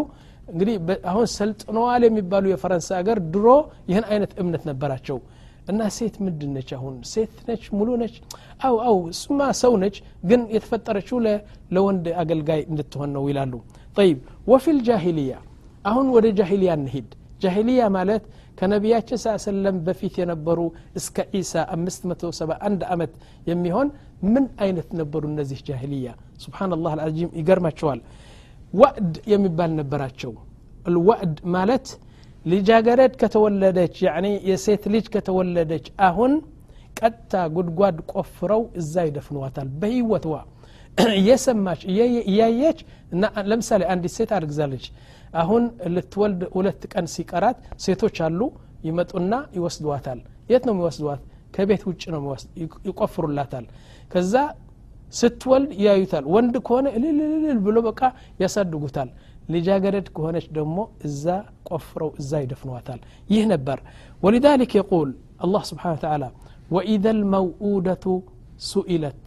እንግዲህ 0.51 0.75
አሁን 1.11 1.25
ሰልጥነዋል 1.37 2.01
የሚባሉ 2.07 2.45
የፈረንሳ 2.51 2.89
አገር 2.99 3.17
ድሮ 3.33 3.47
ይህን 3.89 4.05
አይነት 4.11 4.31
እምነት 4.41 4.63
ነበራቸው 4.69 5.17
እና 5.67 5.81
ሴት 5.95 6.15
ምንድን 6.25 6.51
ነች 6.55 6.69
አሁን? 6.77 6.95
ሴት 7.11 7.33
ነች 7.47 7.63
ሙሉ 7.77 7.89
ነች? 8.01 8.15
አው 8.67 8.75
አው 8.87 8.97
እሱማ 9.11 9.39
ሰው 9.61 9.73
ነች 9.83 9.95
ግን 10.29 10.41
የተፈጠረችው 10.55 11.17
ለወንድ 11.75 12.05
አገልጋይ 12.21 12.61
እንድትሆን 12.69 13.09
ነው 13.15 13.23
ይላሉ። 13.29 13.53
ጠይብ 13.97 14.17
ወፊ 14.47 14.65
ልጃሂልያ 14.77 15.33
አሁን 15.85 16.07
ወደ 16.15 16.27
ጃሂልያ 16.39 16.71
እንሂድ። 16.79 17.09
ጃሂልያ 17.43 17.81
ማለት 17.97 18.23
ከነቢያችን 18.59 19.19
ስ 19.23 19.33
ሰለም 19.45 19.75
በፊት 19.87 20.13
የነበሩ 20.21 20.59
እስከ 20.99 21.25
ዒሳ 21.33 21.53
571 21.73 22.85
ዓመት 22.93 23.11
የሚሆን 23.49 23.87
ምን 24.25 24.45
አይነት 24.63 24.89
ነበሩ 24.99 25.23
እነዚህ 25.31 25.59
ጃሂልያ? 25.67 26.07
ስብናላህ 26.43 26.91
አልዓዚም 26.95 27.31
ይገርማቸዋል። 27.39 27.99
ዋዕድ 28.73 29.13
የሚባል 29.33 29.71
ነበራቸው። 29.81 30.31
ልዋዕድ 30.87 31.35
ማለት 31.55 31.87
ልጃገረድ 32.47 33.13
ከተወለደች 33.21 33.95
ያኒ 34.07 34.27
የሴት 34.49 34.83
ልጅ 34.93 35.05
ከተወለደች 35.13 35.85
አሁን 36.07 36.33
ቀጥታ 36.99 37.33
ጉድጓድ 37.55 37.97
ቆፍረው 38.13 38.61
እዛ 38.81 39.03
ይደፍንዋታል 39.07 39.67
በህይወትዋ 39.81 40.35
እየሰማች 41.17 41.81
እያየች 42.29 42.79
እና 43.13 43.23
ለምሳሌ 43.49 43.81
አንዲት 43.93 44.13
ሴት 44.17 44.31
አርግዛለች። 44.37 44.85
አሁን 45.33 45.63
ልትወልድ 45.95 46.41
ሁለት 46.55 46.83
ቀን 46.93 47.05
ሲቀራት 47.15 47.57
ሴቶች 47.85 48.17
አሉ 48.27 48.39
ይመጡና 48.87 49.33
ይወስድዋታል 49.57 50.19
የት 50.49 50.63
ነው 50.67 50.73
የሚወስድዋት 50.75 51.21
ከቤት 51.55 51.83
ውጭ 51.89 52.03
ነው 52.13 52.23
ይቆፍሩላታል። 52.87 53.65
ከዛ 54.11 54.33
ስትወልድ 55.13 55.71
ያዩታል። 55.85 56.25
ወንድ 56.33 56.55
ከሆነ 56.67 56.87
እልልልል 56.97 57.59
ብሎ 57.67 57.77
በቃ 57.87 58.01
ያሳድጉታል 58.41 59.09
ልጃገረድ 59.53 60.07
ከሆነች 60.15 60.45
ደግሞ 60.57 60.77
እዛ 61.07 61.25
ቆፍረው 61.69 62.09
እዛ 62.21 62.31
ይደፍኗታል። 62.43 62.99
ይህ 63.33 63.43
ነበር። 63.53 63.77
ولذلك 64.23 64.71
يقول 64.81 65.09
الله 65.45 65.61
سبحانه 65.71 65.95
وتعالى 65.97 66.29
وإذا 66.75 67.11
الموؤودة 67.17 68.05
سئلت 68.71 69.23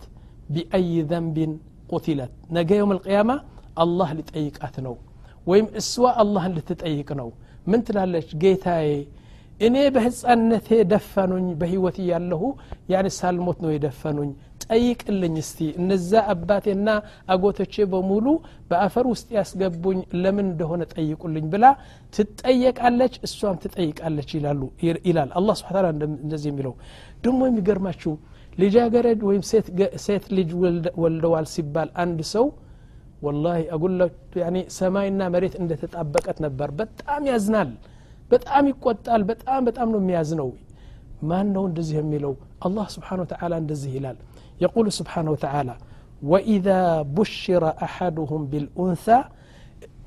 بأي 0.54 0.92
ذنب 1.10 1.36
قتلت 1.92 2.32
نجا 2.56 2.74
يوم 2.80 2.90
القيامة 2.96 3.36
الله 3.84 4.08
لتأيك 4.18 4.56
أثنو 4.66 4.94
ويم 5.46 5.66
اسوا 5.80 6.10
الله 6.22 6.44
لتتأيك 6.56 7.08
نو 7.20 7.28
من 7.70 7.80
تلالش 7.86 8.28
جيتاي 8.42 8.90
እኔ 9.66 9.76
በህፃነቴ 9.94 10.68
ደፈኑኝ 10.92 11.46
በህይወት 11.60 11.96
እያለሁ 12.02 12.42
ያኔ 12.92 13.06
ሳልሞት 13.18 13.58
ነው 13.64 13.70
የደፈኑኝ። 13.74 14.30
ጠይቅልኝ 14.70 15.34
እስቲ። 15.42 15.58
እነዛ 15.80 16.10
አባቴና 16.32 16.88
አጎቶቼ 17.32 17.84
በሙሉ 17.92 18.26
በአፈር 18.70 19.06
ውስጥ 19.12 19.28
ያስገቡኝ 19.36 20.00
ለምን 20.22 20.46
እንደሆነ 20.48 20.82
ጠይቁልኝ 20.94 21.46
ብላ 21.52 21.64
ትጠየቃለች 22.14 23.14
እሷም 23.26 23.58
ትጠይቃለች 23.64 24.30
ይላሉ 24.36 24.60
ይላል። 25.06 25.30
አላ 25.38 25.48
ስብን 25.60 25.74
ታላ 25.76 25.86
እንደዚህ 26.18 26.50
የሚለው 26.52 26.74
ደግሞ 27.24 27.40
የሚገርማችሁ 27.48 28.14
ልጃገረድ 28.58 29.20
ወይም 29.28 29.42
ሴት 30.06 30.24
ልጅ 30.38 30.50
ወልደዋል 31.02 31.46
ሲባል 31.54 31.90
አንድ 32.02 32.20
ሰው 32.32 32.46
ወላሂ 33.22 33.60
አጉላ 33.74 34.02
ሰማይና 34.76 35.22
መሬት 35.34 35.54
እንደተጣበቀት 35.60 36.38
ነበር። 36.44 36.68
በጣም 36.80 37.22
ያዝናል 37.30 37.70
በጣም 38.30 38.64
ይቆጣል 38.70 39.22
በጣም 39.30 39.60
በጣም 39.68 39.88
ነው 39.94 40.00
የሚያዝነው። 40.02 40.50
ማን 41.22 41.48
ነው 41.54 41.64
እንደዚህ 41.68 41.96
የሚለው? 42.00 42.32
አላህ 42.66 42.86
ስብሓን 42.94 43.20
ወተላ 43.22 43.52
እንደዚህ 43.62 43.90
ይላል 43.96 44.18
يقول 44.65 44.85
سبحانه 44.99 45.31
وتعالى 45.35 45.75
وإذا 46.31 46.79
بشر 47.17 47.63
أحدهم 47.87 48.41
بالأنثى 48.51 49.19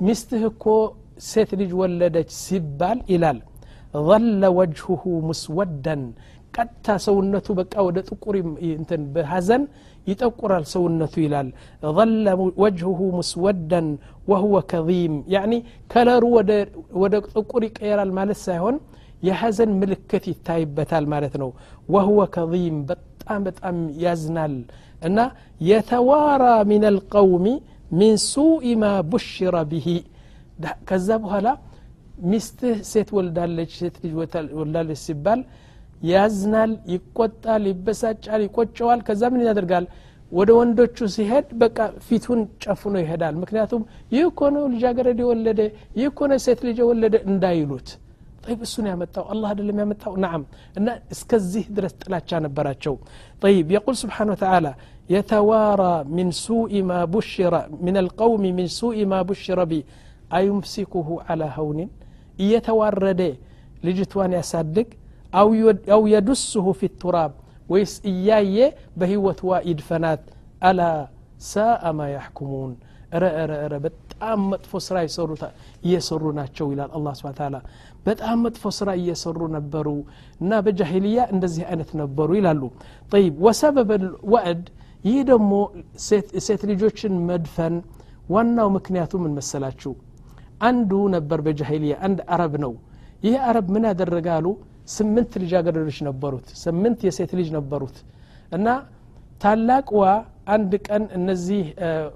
مستهكو 0.06 0.76
ست 1.32 1.50
لج 1.60 1.72
ولدت 1.80 2.30
سبال 2.48 2.98
إلال 3.14 3.38
ظل 4.08 4.42
وجهه 4.58 5.02
مسودا 5.28 5.96
ቀጥታ 6.56 6.86
ሰውነቱ 7.06 7.46
በቃ 7.58 7.74
ወደ 7.86 7.98
ጥቁር 8.08 8.34
እንትን 8.76 9.02
በሀዘን 9.14 9.62
ይጠቁራል 10.10 10.64
ሰውነቱ 10.74 11.14
ይላል 11.24 11.48
ظل 11.96 12.26
وجهه 12.64 13.00
مسودا 13.18 13.82
وهو 14.30 14.54
كظيم 14.72 15.12
يعني 15.34 15.58
ከለሩ 15.92 16.24
ወደ 17.02 17.14
ጥቁር 17.34 17.62
ይቀየራል 17.68 18.10
ማለት 18.18 18.38
ሳይሆን 18.46 18.76
የሀዘን 19.26 19.70
ምልክት 19.80 20.24
ይታይበታል 20.32 21.04
ማለት 21.14 21.34
ነው 21.42 21.50
وهو 21.94 22.18
كظيم 22.36 22.74
በጣም 23.23 23.41
በጣም 23.45 23.75
ያዝናል። 24.03 24.53
እና 25.01 25.19
የተዋራ 25.67 26.43
ሚን 26.69 26.83
አልቀውሚ 26.89 27.45
ሚን 27.91 28.15
ሱኢ 28.23 28.65
ማ 28.81 28.89
ቡሽረ 29.11 29.55
ብሂ 29.71 29.87
ከዛ 30.89 31.07
በኋላ 31.23 31.47
ሚስትህ 32.25 32.77
ሴት 32.91 33.09
ወልዳለች 33.17 33.71
ሴት 33.79 33.95
ልጅ 34.03 34.13
ወልዳለች 34.59 34.99
ሲባል 35.05 35.39
ያዝናል 36.09 36.71
ይቆጣል 36.93 37.63
ይበሳጫል 37.71 38.41
ይቆጨዋል። 38.47 38.99
ከዛ 39.07 39.21
ምን 39.33 39.41
ያደርጋል? 39.47 39.85
ወደ 40.31 40.49
ወንዶቹ 40.59 40.97
ሲሄድ 41.15 41.47
በቃ 41.61 41.77
ፊቱን 42.05 42.39
ጨፍኖ 42.63 42.93
ይሄዳል። 43.03 43.35
ምክንያቱም 43.41 43.81
ይህ 44.15 44.25
ኮነ 44.39 44.55
ልጃገረድ 44.73 45.19
የወለደ 45.23 45.59
ይህ 45.99 46.09
ኮነ 46.19 46.31
ሴት 46.45 46.59
ልጅ 46.67 46.77
የወለደ 46.83 47.15
እንዳይሉት። 47.29 47.89
طيب 48.44 48.60
እሱን 48.66 48.86
ያመጣው 48.92 49.24
አላህ 49.32 49.48
አይደለም 49.52 49.78
ያመጣው 49.82 50.12
ናም 50.24 50.42
እና 50.78 50.88
እስከዚህ 51.14 51.64
ድረስ 51.76 51.92
ጥላቻ 52.02 52.30
ነበራቸው 52.46 52.94
طيب 53.44 53.66
يقول 53.76 53.94
سبحانه 54.04 54.32
وتعالى 54.36 54.72
يتوارى 55.16 55.94
من 56.16 56.28
سوء 56.46 56.72
ما 56.90 57.00
بشر 57.16 57.52
من 57.86 57.96
القوم 58.04 58.42
من 58.58 58.66
سوء 58.80 58.98
ما 59.12 59.20
بشر 59.30 59.58
به 59.70 59.82
أيمسكه 60.38 61.08
على 61.28 61.46
هون 61.56 61.78
እየተዋረደ 62.42 63.22
ልጅቷን 63.86 64.32
ያሳድግ 64.38 64.88
አው 65.94 66.02
የዱስሁ 66.14 66.66
ፊ 66.80 66.90
ቱራብ 67.02 67.32
ወይስ 67.72 67.94
እያየ 68.10 68.58
በህይወትዋ 68.98 69.50
ይድፈናት 69.70 70.22
አላ 70.68 70.80
ሳአ 71.50 71.90
ማ 71.98 72.06
ያሕኩሙን 72.16 72.72
ረ 73.22 73.24
ረ 73.50 73.52
ረ 73.72 73.74
በጣም 73.86 74.40
መጥፎ 74.52 74.80
ስራ 74.86 74.96
እየሰሩ 75.86 76.22
ናቸው 76.38 76.66
ይላል 76.72 76.90
አላ 76.98 77.12
ስብን 77.18 77.34
ታላ 77.40 77.56
በጣም 78.05 78.37
መጥፎ 78.45 78.63
ስራ 78.77 78.89
እየሰሩ 78.99 79.39
ነበሩ 79.55 79.87
እና 80.41 80.61
በጃሂልያ 80.65 81.19
እንደዚህ 81.33 81.63
አይነት 81.69 81.91
ነበሩ 82.01 82.29
ይላሉ። 82.39 82.61
ጠይብ 83.11 83.35
ወሰበበ 83.45 83.91
ወዕድ 84.33 84.63
ይህ 85.05 85.19
ደግሞ 85.29 85.53
ሴት 86.45 86.61
ልጆችን 86.71 87.13
መድፈን 87.29 87.75
ዋናው 88.33 88.67
ምክንያቱ 88.75 89.13
ምን 89.23 89.31
መሰላችሁ? 89.37 89.93
አንዱ 90.61 90.91
ነበር 91.15 91.39
በጃሂልያ 91.45 91.93
አንድ 92.07 92.19
አረብ 92.33 92.53
ነው። 92.65 92.73
ይህ 93.25 93.35
አረብ 93.47 93.67
ምን 93.73 93.83
ያደረጋሉ 93.89 94.45
ስምንት 94.93 95.31
ልጃገረዶች 95.41 95.97
ነበሩት 96.07 96.47
ስምንት 96.61 96.99
የሴት 97.07 97.31
ልጅ 97.39 97.49
ነበሩት 97.57 97.97
እና 98.51 98.67
ታላቅዋ 99.43 100.03
አንድ 100.53 100.71
ቀን 100.87 101.03
እነዚህ 101.17 101.63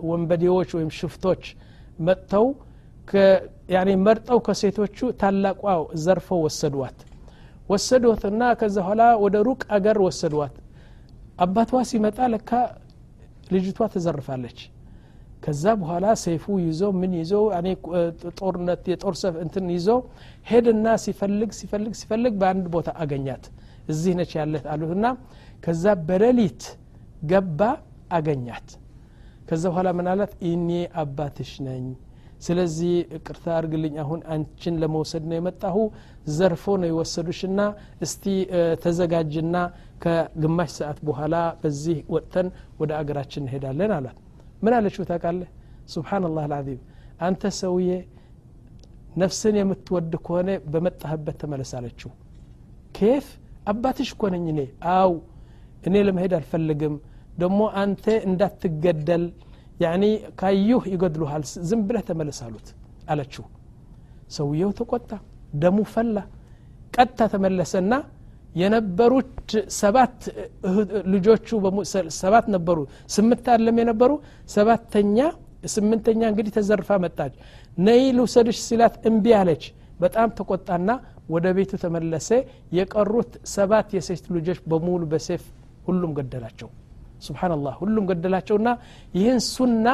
ወንበዴዎች 0.10 0.70
ወይም 0.77 0.89
ሽፍቶች 0.98 1.44
መጥተው 2.08 2.46
መርጠው 4.05 4.39
ከሴቶቹ 4.47 4.97
ታላቋ 5.21 5.61
ዘርፈው 6.05 6.39
ወሰዷት። 6.45 6.97
ወሰዷትና 7.69 8.41
ከዛ 8.59 8.75
ኋላ 8.87 9.01
ወደ 9.23 9.35
ሩቅ 9.47 9.61
አገር 9.75 9.97
ወሰዷት። 10.05 10.55
አባቷ 11.43 11.71
ሲመጣ 11.89 12.17
ለካ 12.33 12.51
ልጅቷ 13.53 13.79
ተዘርፋለች። 13.93 14.59
ከዛ 15.43 15.63
በኋላ 15.81 16.05
ሰይፉ 16.23 16.45
ይዞ 16.63 16.81
ምን 16.99 17.11
ይዞ 17.19 17.33
ጦርነት 18.39 18.83
የጦር 18.91 19.15
ሰፍ 19.21 19.35
እንትን 19.43 19.65
ይዞ 19.75 19.87
ሄድና 20.47 20.85
ሲፈልግ 21.03 21.51
ሲፈልግ 21.59 21.93
ሲፈልግ 21.99 22.33
በአንድ 22.41 22.65
ቦታ 22.75 22.89
አገኛት። 23.03 23.43
እዚህ 23.89 24.13
ነች 24.19 24.31
ያለት 24.39 24.65
አሉትና 24.73 25.05
ከዛ 25.63 25.83
በሌሊት 26.07 26.63
ገባ 27.29 27.61
አገኛት። 28.11 28.67
ከዛ 29.49 29.63
በኋላ 29.71 29.89
ምን 29.97 30.07
አላት? 30.11 30.31
አባትሽ 31.01 31.51
ነኝ 31.67 31.85
ስለዚህ 32.39 32.94
ቅርታ 33.25 33.46
አርግልኝ 33.58 33.96
አሁን 34.03 34.20
አንቺን 34.34 34.75
ለመውሰድ 34.82 35.24
ነው 35.29 35.36
የመጣሁ። 35.38 35.77
ዘርፎ 36.36 36.65
ነው 36.82 36.89
የወሰዱሽና 36.89 37.60
እስቲ 38.06 38.25
ተዘጋጅና 38.84 39.56
ከግማሽ 40.03 40.72
ሰዓት 40.77 41.00
በኋላ 41.08 41.36
በዚህ 41.62 41.98
ወጥተን 42.15 42.48
ወደ 42.79 42.91
አገራችን 43.00 43.44
እንሄዳለን 43.44 43.94
አላት 43.98 44.17
ምን 44.62 44.74
አለችው 44.77 45.03
ታውቃለህ? 45.10 45.50
ስብሓንላህ 45.94 46.44
አልዓዚም። 46.48 46.79
አንተ 47.22 47.51
ሰውዬ 47.60 47.89
ነፍስን 49.22 49.56
የምትወድ 49.60 50.13
ከሆነ 50.25 50.50
በመጣህበት 50.74 51.36
ተመለስ 51.41 51.72
አለችው። 51.77 52.12
ኬፍ? 52.98 53.25
አባትሽ 53.72 54.10
እኮ 54.15 54.24
ነኝ 54.34 54.46
እኔ። 54.53 54.60
አው 54.94 55.12
እኔ 55.88 55.96
ለመሄድ 56.08 56.34
አልፈልግም። 56.38 56.96
ደግሞ 57.38 57.60
አንተ 57.81 58.05
እንዳትገደል 58.27 59.24
ያኒ 59.77 60.03
ካዩህ 60.40 60.83
ይገድሉሃል 60.94 61.44
ዝም 61.70 61.81
ብለህ 61.87 62.03
ተመለስ 62.09 62.40
አለችው። 63.07 63.46
ሰውየው 64.35 64.72
ተቆጣ 64.79 65.09
ደሙ 65.55 65.77
ፈላ። 65.94 66.18
ቀጥታ 66.94 67.20
ተመለሰና 67.33 67.94
የነበሩት 68.55 69.50
ሰባት 69.77 70.18
ልጆቹ 71.13 71.48
ሰባት 72.22 72.46
ነበሩ። 72.55 72.77
ስምንት 73.16 73.48
አለም 73.55 73.77
የነበሩ 73.81 74.11
ሰባተኛ 74.55 75.18
ስምንተኛ 75.74 76.22
እንግዲህ 76.31 76.51
ተዘርፋ 76.57 76.90
መጣች። 77.03 77.33
ነይ 77.79 78.01
ልውሰድሽ 78.18 78.57
ሲላት 78.68 78.96
እምቢ 79.09 79.25
አለች። 79.40 79.63
በጣም 80.00 80.27
ተቆጣና 80.37 80.90
ወደ 81.29 81.46
ቤቱ 81.57 81.72
ተመለሰ። 81.83 82.29
የቀሩት 82.77 83.31
ሰባት 83.55 83.87
የሴት 83.98 84.25
ልጆች 84.35 84.59
በሙሉ 84.72 85.01
በሴፍ 85.13 85.46
ሁሉም 85.87 86.11
ገደላቸው 86.18 86.70
ስብናላህ 87.25 87.74
ሁሉም 87.82 88.03
ገደላቸውና 88.10 88.70
ይህን 89.18 89.40
ሱና 89.53 89.88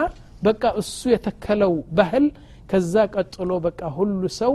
በቃ 0.48 0.64
እሱ 0.82 1.00
የተከለው 1.14 1.74
ባህል 1.98 2.26
ከዛ 2.72 2.94
ቀጥሎ 3.16 3.52
በቃ 3.68 3.82
ሁሉ 3.98 4.22
ሰው 4.42 4.54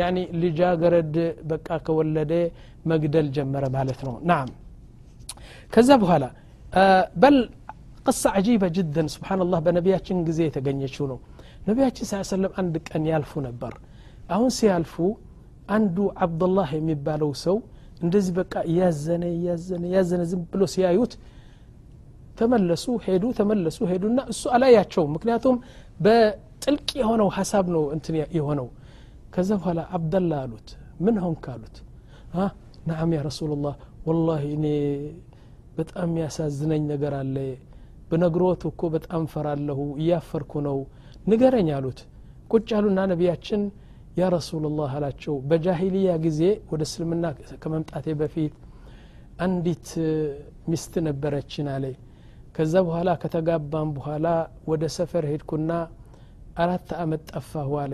ያኒ 0.00 0.18
ልጃገረድ 0.42 1.14
በቃ 1.50 1.68
ከወለደ 1.86 2.32
መግደል 2.90 3.26
ጀመረ 3.36 3.64
ማለት 3.76 4.00
ነው 4.06 4.14
ናም 4.30 4.48
ከዛ 5.74 5.90
በኋላ 6.02 6.24
በል 7.22 7.36
ቅሳ 8.06 8.22
አጂበ 8.38 8.64
ጅደን 8.76 9.08
ስብናላህ 9.14 9.58
በነቢያችን 9.66 10.18
ጊዜ 10.28 10.40
የተገኘችው 10.46 11.04
ነው 11.12 11.18
ነቢያችን 11.68 12.06
ስ 12.10 12.20
ሰለም 12.32 12.52
አንድ 12.60 12.74
ቀን 12.88 13.02
ያልፉ 13.12 13.32
ነበር 13.48 13.72
አሁን 14.36 14.50
ሲያልፉ 14.58 14.94
አንዱ 15.76 15.96
አብዱላህ 16.24 16.70
የሚባለው 16.78 17.30
ሰው 17.44 17.56
እንደዚህ 18.04 18.32
በቃ 18.38 18.54
እያዘነ 18.70 19.24
እያዘነ 19.36 19.82
እያዘነ 19.90 20.22
ዝም 20.30 20.42
ብሎ 20.52 20.62
ሲያዩት 20.74 21.12
ተመለሱ 22.40 22.86
ሄዱ 23.04 23.24
ተመለሱ 23.38 23.78
ሄዱና 23.90 24.20
እሱ 24.32 24.42
አላያቸውም። 24.56 25.10
ምክንያቱም 25.16 25.56
በጥልቅ 26.04 26.88
የሆነው 27.00 27.28
ሀሳብ 27.36 27.66
ነው 27.74 27.82
እንትን 27.96 28.16
የሆነው። 28.38 28.68
ከዛ 29.34 29.50
በኋላ 29.58 29.80
አብደላ 29.96 30.32
አሉት። 30.44 30.68
ምን 31.04 31.16
ሆንክ 31.24 31.44
አሉት። 31.52 31.76
ናም 32.90 33.10
ያ 33.16 33.20
ረሱላላህ 33.28 33.74
ወላሂ 34.06 34.44
እኔ 34.56 34.66
በጣም 35.78 36.10
ያሳዝነኝ 36.22 36.82
ነገር 36.92 37.12
አለ። 37.18 37.36
በነግሮት 38.10 38.62
እኮ 38.70 38.82
በጣም 38.94 39.22
ፈራለሁ 39.32 39.80
እያፈርኩ 40.00 40.52
ነው። 40.68 40.78
ንገረኝ 41.30 41.68
አሉት። 41.76 42.00
ቁጭ 42.52 42.68
ያሉና 42.74 43.00
ነቢያችን 43.12 43.60
ያ 44.18 44.28
ረሱላላህ 44.34 44.92
አላቸው 44.98 45.34
በጃሂልያ 45.50 46.10
ጊዜ 46.24 46.40
ወደ 46.70 46.82
እስልምና 46.88 47.24
ከመምጣቴ 47.62 48.06
በፊት 48.20 48.54
አንዲት 49.44 49.88
ሚስት 50.70 50.94
ነበረችን 51.06 51.68
አለ 51.74 51.84
ከዛ 52.60 52.76
በኋላ 52.86 53.10
ከተጋባም 53.20 53.90
በኋላ 53.96 54.26
ወደ 54.70 54.82
ሰፈር 54.96 55.24
ሄድኩና 55.28 55.70
አራት 56.62 56.88
አመት 57.02 57.22
ጠፋሁ 57.30 57.70
አለ 57.82 57.92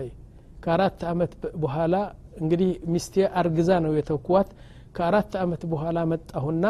ከአራት 0.63 1.01
አመት 1.11 1.31
በኋላ 1.63 1.95
እንግዲህ 2.41 2.71
ሚስቴ 2.93 3.15
አርግዛ 3.41 3.69
ነው 3.85 3.91
የተኩዋት 3.97 4.49
ከአራት 4.97 5.33
አመት 5.43 5.61
በኋላ 5.73 5.99
መጣሁና 6.13 6.65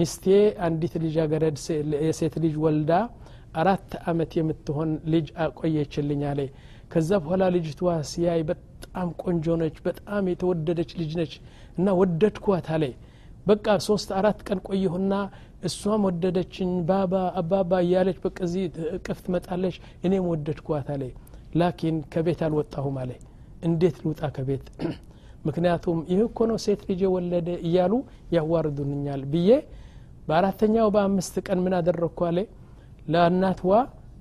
ሚስቴ 0.00 0.24
አንዲት 0.68 0.94
ልጃገረድ 1.04 1.58
የሴት 2.06 2.34
ልጅ 2.44 2.56
ወልዳ 2.64 2.92
አራት 3.62 3.92
አመት 4.12 4.34
የምትሆን 4.38 4.90
ልጅ 5.14 5.28
አቆየችልኝ 5.44 6.24
አለ 6.32 6.40
ከዛ 6.94 7.10
በኋላ 7.24 7.46
ልጅቷ 7.56 7.80
ሲያይ 8.12 8.42
በጣም 8.50 9.10
ቆንጆ 9.24 9.58
ነች 9.62 9.78
በጣም 9.86 10.32
የተወደደች 10.32 10.92
ልጅ 11.02 11.12
ነች 11.20 11.34
እና 11.78 11.94
ወደድኳት 12.00 12.68
አለ 12.76 12.84
በቃ 13.46 13.76
ሶስት 13.88 14.10
አራት 14.18 14.40
ቀን 14.48 14.58
ቆየሁና 14.68 15.14
እሷም 15.62 16.02
ወደደችኝ 16.08 16.70
ባባ 16.88 17.12
አባባ 17.40 17.80
እያለች 17.84 18.18
በቃ 18.22 18.38
እዚህ 18.46 18.62
ትመጣለች። 19.18 19.76
እኔም 20.06 20.26
ወደድኳት 20.30 20.88
አለ 20.94 21.02
ላኪን 21.54 21.96
ከቤት 22.12 22.40
አልወጣሁም 22.46 22.96
አለ 23.02 23.10
እንዴት 23.62 23.96
ልውጣ 24.02 24.22
ከቤት? 24.36 24.66
ምክንያቱም 25.48 25.98
ይህ 26.10 26.20
እኮ 26.26 26.38
ነው 26.50 26.56
ሴት 26.64 26.80
ልጅ 26.88 27.00
የወለደ 27.06 27.48
እያሉ 27.68 27.92
ያዋርዱንኛል 28.36 29.22
ብዬ 29.32 29.50
በአራተኛው 30.28 30.88
በአምስት 30.94 31.34
ቀን 31.46 31.58
ምን 31.64 31.74
አደረግኩ 31.78 32.20
አለ 32.28 32.38
ለእናትዋ 33.12 33.72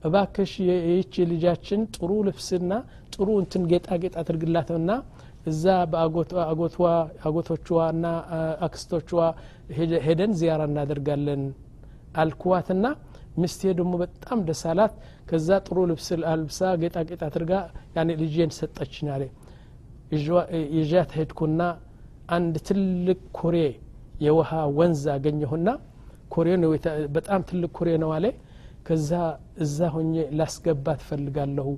እባክሽ 0.04 0.52
ይህች 0.68 1.16
ልጃችን 1.32 1.82
ጥሩ 1.96 2.12
ልብስና 2.28 2.72
ጥሩ 3.14 3.28
እንትን 3.42 3.64
ጌጣጌጥ 3.72 4.14
አድርግላትና 4.22 4.92
እዛ 5.50 5.64
በአጎቶቿ 5.92 7.68
እና 7.94 8.06
አክስቶቿ 8.68 9.10
ሄደን 10.08 10.34
ዚያራ 10.40 10.62
እናደርጋለን 10.70 11.44
አልኩዋትና 12.22 12.86
ሚስቴ 13.42 13.62
ደግሞ 13.80 13.94
በጣም 14.02 14.40
ደስ 14.48 14.62
አላት። 14.72 14.94
ከዛ 15.30 15.58
ጥሩ 15.68 15.78
ልብስ 15.90 16.08
አልብሳ 16.32 16.60
ጌጣጌጥ 16.82 17.22
አድርጋ 17.28 17.52
ያኔ 17.96 18.10
ልጄን 18.22 18.52
ሰጠችኝ 18.58 19.10
አለ። 19.16 19.24
ይዣት 20.78 21.12
ሄድኩና 21.18 21.62
አንድ 22.36 22.56
ትልቅ 22.68 23.20
ኩሬ 23.40 23.56
የውሃ 24.26 24.50
ወንዝ 24.80 25.04
አገኘሁና 25.14 25.68
ኩሬ 26.34 26.48
ነው 26.64 26.72
በጣም 27.16 27.42
ትልቅ 27.50 27.72
ኩሬ 27.78 27.90
ነው 28.04 28.12
አለ። 28.16 28.26
ከዛ 28.88 29.10
እዛ 29.64 29.78
ሆኜ 29.94 30.14
ላስገባ 30.40 30.86
ትፈልጋለሁ 31.00 31.70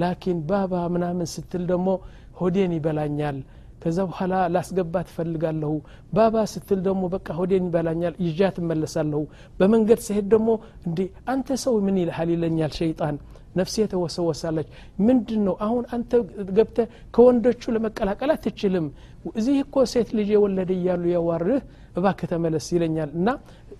ላኪን 0.00 0.38
ባባ 0.48 0.74
ምናምን 0.94 1.26
ስትል 1.32 1.62
ደግሞ 1.72 1.88
ሆዴን 2.34 2.72
ይበላኛል 2.76 3.38
ከዛ 3.82 3.98
በኋላ 4.08 4.34
ላስገባት 4.54 5.08
እፈልጋለሁ። 5.10 5.72
ባባ 6.14 6.44
ስትል 6.52 6.80
ደግሞ 6.86 7.02
በቃ 7.14 7.28
ሆዴን 7.38 7.64
ይበላኛል 7.68 8.14
ይዣት 8.26 8.56
እመለሳለሁ። 8.62 9.20
በመንገድ 9.58 10.00
ስሄድ 10.06 10.26
ደግሞ 10.34 10.50
እንዴ 10.86 11.00
አንተ 11.32 11.56
ሰው 11.64 11.74
ምን 11.86 11.96
ይልሃል 12.02 12.30
ይለኛል 12.34 12.72
ሸይጣን። 12.78 13.16
ነፍሴ 13.56 13.76
ተወሰወሳለች። 13.92 14.68
ምንድን 15.06 15.40
ነው 15.46 15.54
አሁን 15.66 15.84
አንተ 15.94 16.12
ገብተ 16.56 16.78
ከወንዶቹ 17.14 17.62
ለመቀላቀል 17.74 18.30
አትችልም? 18.34 18.86
እዚህ 19.34 19.56
እኮ 19.64 19.84
ሴት 19.92 20.08
ልጅ 20.18 20.28
የወለደ 20.34 20.70
እያሉ 20.78 21.04
ያዋርህ 21.14 21.60
እባክህ 21.96 22.28
ተመለስ 22.32 22.66
ይለኛል። 22.74 23.10
እና 23.18 23.28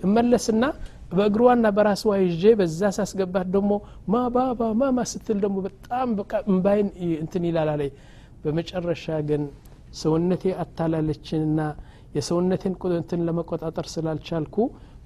እመለስና 0.07 0.65
በእግሯና 1.13 1.67
በራስዋ 1.77 2.13
ይዤ 2.23 2.45
በዛ 2.61 2.81
ሳስገባት 2.97 3.49
ደግሞ 3.55 3.73
ማባባ 4.13 4.61
ማማ 4.81 4.99
ስትል 5.13 5.39
ደግሞ 5.45 5.57
በጣም 5.67 6.09
በቃ 6.21 6.33
እምባይን 6.51 6.89
እንትን 7.23 7.45
ይላል 7.49 7.71
አለኝ 7.75 7.93
በመጨረሻ 8.45 9.05
ግን 9.29 9.43
ሰውነቴ 10.01 10.45
አታላለችንና 10.63 11.61
የሰውነቴን 12.17 12.75
እንትን 12.99 13.21
ለመቆጣጠር 13.29 13.87
ስላልቻልኩ 13.95 14.57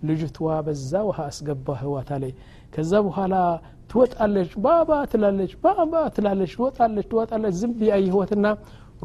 ልጅቷ 0.08 0.36
በዛ 0.66 0.92
ውሃ 1.08 1.18
አስገባ 1.30 1.76
ህዋታ 1.80 2.10
ላይ 2.22 2.32
ከዛ 2.74 2.92
በኋላ 3.06 3.34
ትወጣለች 3.90 4.50
ባባ 4.64 4.90
ትላለች 5.12 5.52
ባባ 5.64 5.94
ትላለች 6.16 6.52
ትወጣለች 6.56 7.06
ትወጣለች። 7.12 7.54
ዝም 7.60 7.72
ብዬ 7.78 7.90
አየህወትና 7.96 8.46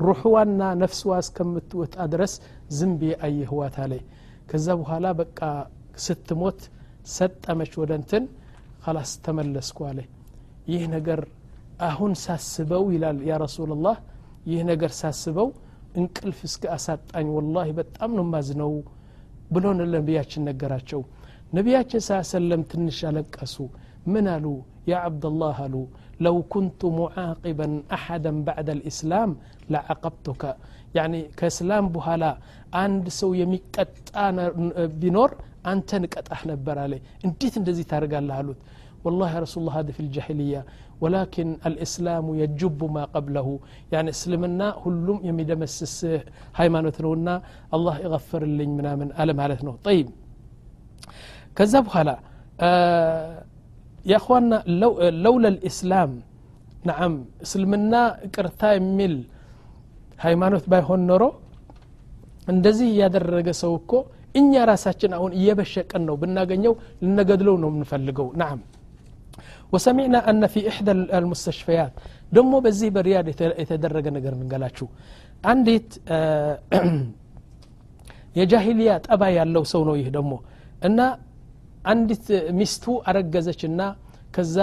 ሩሕዋና 0.04 0.62
ነፍስዋ 0.82 1.12
እስከምትወጣ 1.24 1.96
ድረስ 2.14 2.34
ዝም 2.78 2.94
ብዬ 3.02 3.14
አየህዋታ 3.28 3.78
ላይ 3.92 4.02
ከዛ 4.50 4.68
በኋላ 4.80 5.08
በቃ 5.22 5.40
ስትሞት 6.06 6.60
ሰጠመች 7.16 7.74
ወደ 7.82 7.92
እንትን 8.00 8.24
ከላስ 8.84 9.12
ተመለስኩ 9.26 9.80
አለ 9.90 10.00
ይህ 10.72 10.84
ነገር 10.96 11.22
አሁን 11.88 12.12
ሳስበው 12.24 12.84
ይላል 12.96 13.18
ያ 13.30 13.38
ረሱላላህ 13.44 13.96
ይህ 14.46 14.62
ነገር 14.70 14.92
ሳስበው 15.00 15.50
እንቅልፍ 15.96 16.40
እስከ 16.48 16.64
አሳጣኝ 16.76 17.28
ወላሂ 17.36 17.70
በጣም 17.80 18.12
ነው 18.18 18.26
ማዝነው 18.32 18.72
ብሎ 19.54 19.66
ነቢያችን 19.96 20.46
ነገራቸው። 20.50 21.02
ነቢያችን 21.54 22.02
ሳ 22.06 22.20
ሰለም 22.32 22.62
ትንሽ 22.72 23.00
አለቀሱ። 23.10 23.56
ምን 24.14 24.26
አሉ? 24.34 24.46
ያ 24.88 24.94
ዓብደላህ 25.08 25.58
አሉ 25.66 25.76
ለው 26.24 26.38
ኩንቱ 26.54 26.82
ሙዓቂበን 26.98 27.74
አሐደን 27.96 28.38
ባዕድ 28.48 28.70
ልእስላም 28.80 29.32
ለዓቀብቱከ 29.74 30.42
ያኒ 30.98 31.14
ከእስላም 31.40 31.86
በኋላ 31.96 32.24
አንድ 32.82 33.06
ሰው 33.20 33.32
የሚቀጣ 33.42 34.10
ቢኖር 35.02 35.32
አንተን 35.72 36.04
እቀጣህ 36.08 36.42
ነበር 36.52 36.78
አለ። 36.84 36.94
እንዴት 37.28 37.56
እንደዚህ 37.62 37.86
ታደርጋለህ 37.92 38.38
አሉት 38.40 38.60
والله 39.05 39.29
يا 39.35 39.41
رسول 39.45 39.59
الله 39.63 39.75
هذا 39.81 39.91
في 39.97 40.03
الجاهلية 40.07 40.61
ولكن 41.03 41.47
الإسلام 41.69 42.27
يجب 42.43 42.81
ما 42.97 43.05
قبله 43.15 43.49
يعني 43.95 44.09
اسلمنا 44.17 44.67
هلوم 44.83 45.19
يمدمسس 45.29 45.99
هايمانوتنا 46.59 47.35
الله 47.77 47.95
يغفر 48.07 48.43
لي 48.59 48.67
منا 48.77 48.93
من 49.01 49.09
ألم 49.21 49.39
على 49.45 49.55
طيب 49.89 50.07
كذب 51.57 51.87
هلا 51.95 52.17
آه 52.69 53.43
يا 54.11 54.17
اخوانا 54.21 54.57
لو 54.83 54.93
لولا 55.25 55.49
الاسلام 55.55 56.13
نعم 56.89 57.13
እስልምና 57.45 57.95
ቅርታ 58.35 58.61
የሚል 58.77 59.15
ሃይማኖት 60.25 60.65
ባይሆን 60.73 61.01
ኖሮ 61.11 61.25
እንደዚህ 62.53 62.87
እያደረገ 62.93 63.49
ሰው 63.63 63.73
እኮ 63.81 63.93
እኛ 64.41 64.53
ራሳችን 64.71 65.13
አሁን 65.17 65.33
እየበሸቀን 65.39 66.03
ነው 66.09 66.17
ብናገኘው 66.23 66.75
ልነገድለው 67.05 67.57
ነው 67.63 67.69
የምንፈልገው 67.73 68.29
ናም 68.43 68.61
ወሰሚዕና 69.74 70.16
አነ 70.30 70.44
ፊ 70.54 70.64
ኢሕዳ 70.70 70.90
አልሙስተሽፈያት። 71.18 71.94
ደግሞ 72.32 72.54
በዚህ 72.66 72.90
በሪያድ 72.96 73.28
የተደረገ 73.64 74.06
ነገር 74.18 74.34
እንገላችሁ 74.38 74.88
አንዲት 75.44 75.90
የጃሂልያ 78.40 78.92
ጠባይ 79.08 79.34
ያለው 79.40 79.64
ሰው 79.72 79.82
ነው 79.90 79.96
ይህ 80.00 80.08
ደግሞ 80.16 80.34
እና 80.88 81.00
አንዲት 81.92 82.26
ሚስቱ 82.60 82.86
አረገዘች 83.10 83.62
እና 83.70 83.82
ከዛ 84.36 84.58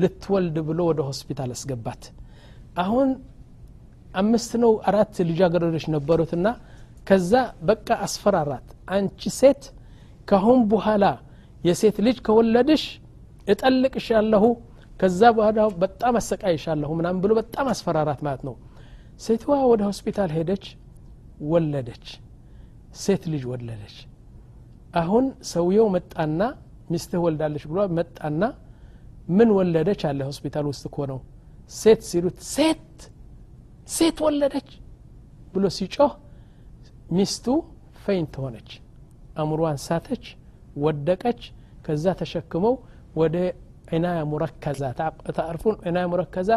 ልትወልድ 0.00 0.56
ብሎ 0.68 0.80
ወደ 0.90 1.00
ሆስፒታል 1.08 1.50
አስገባት። 1.54 2.02
አሁን 2.82 3.08
አምስት 4.20 4.52
ነው 4.62 4.72
አራት 4.90 5.14
ልጃገረዶች 5.28 5.86
ነበሩትና 5.94 6.46
ከዛ 7.08 7.32
በቃ 7.68 7.88
አስፈራራት። 8.06 8.68
አንቺ 8.96 9.30
ሴት 9.38 9.64
ካሁን 10.28 10.60
በኋላ 10.70 11.04
የሴት 11.64 11.96
ልጅ 12.06 12.16
ከወለድሽ 12.26 12.84
እጠልቅሻለሁ 13.46 14.44
ከዛ 15.00 15.20
በኋላ 15.36 15.60
በጣም 15.82 16.14
አሰቃይሻለሁ 16.20 16.90
ምናምን 16.98 17.18
ብሎ 17.24 17.32
በጣም 17.40 17.66
አስፈራራት 17.72 18.20
ማለት 18.26 18.42
ነው። 18.48 18.54
ሴትዋ 19.24 19.52
ወደ 19.72 19.82
ሆስፒታል 19.88 20.30
ሄደች 20.36 20.64
ወለደች 21.50 22.06
ሴት 22.96 23.24
ልጅ 23.32 23.42
ወለደች። 23.50 23.96
አሁን 25.00 25.24
ሰውየው 25.50 25.88
መጣና 25.96 26.40
ሚስትህ 26.90 27.20
ወልዳለች 27.24 27.64
ብሎ 27.70 27.78
መጣና 27.98 28.42
ምን 29.36 29.48
ወለደች 29.56 30.02
አለ 30.10 30.20
ሆስፒታል 30.30 30.66
ውስጥ 30.70 30.84
እኮ 30.90 30.98
ነው። 31.12 31.18
ሴት 31.72 32.02
ሲሉት 32.10 32.38
ሴት 32.54 32.98
ሴት 33.88 34.18
ወለደች 34.26 34.68
ብሎ 35.54 35.66
ሲጮህ 35.76 36.12
ሚስቱ 37.16 37.46
ፈይንት 38.04 38.34
ሆነች። 38.42 38.70
አእምሯን 39.38 39.78
ሳተች 39.86 40.24
ወደቀች። 40.84 41.40
ከዛ 41.86 42.04
ተሸክመው 42.20 42.74
ወደ 43.21 43.35
ዒናያ 43.95 44.19
ሙረከዛ 44.31 44.81
ታርፉን 45.37 45.75
ዒናያ 45.87 46.05
ሙረከዛ 46.11 46.51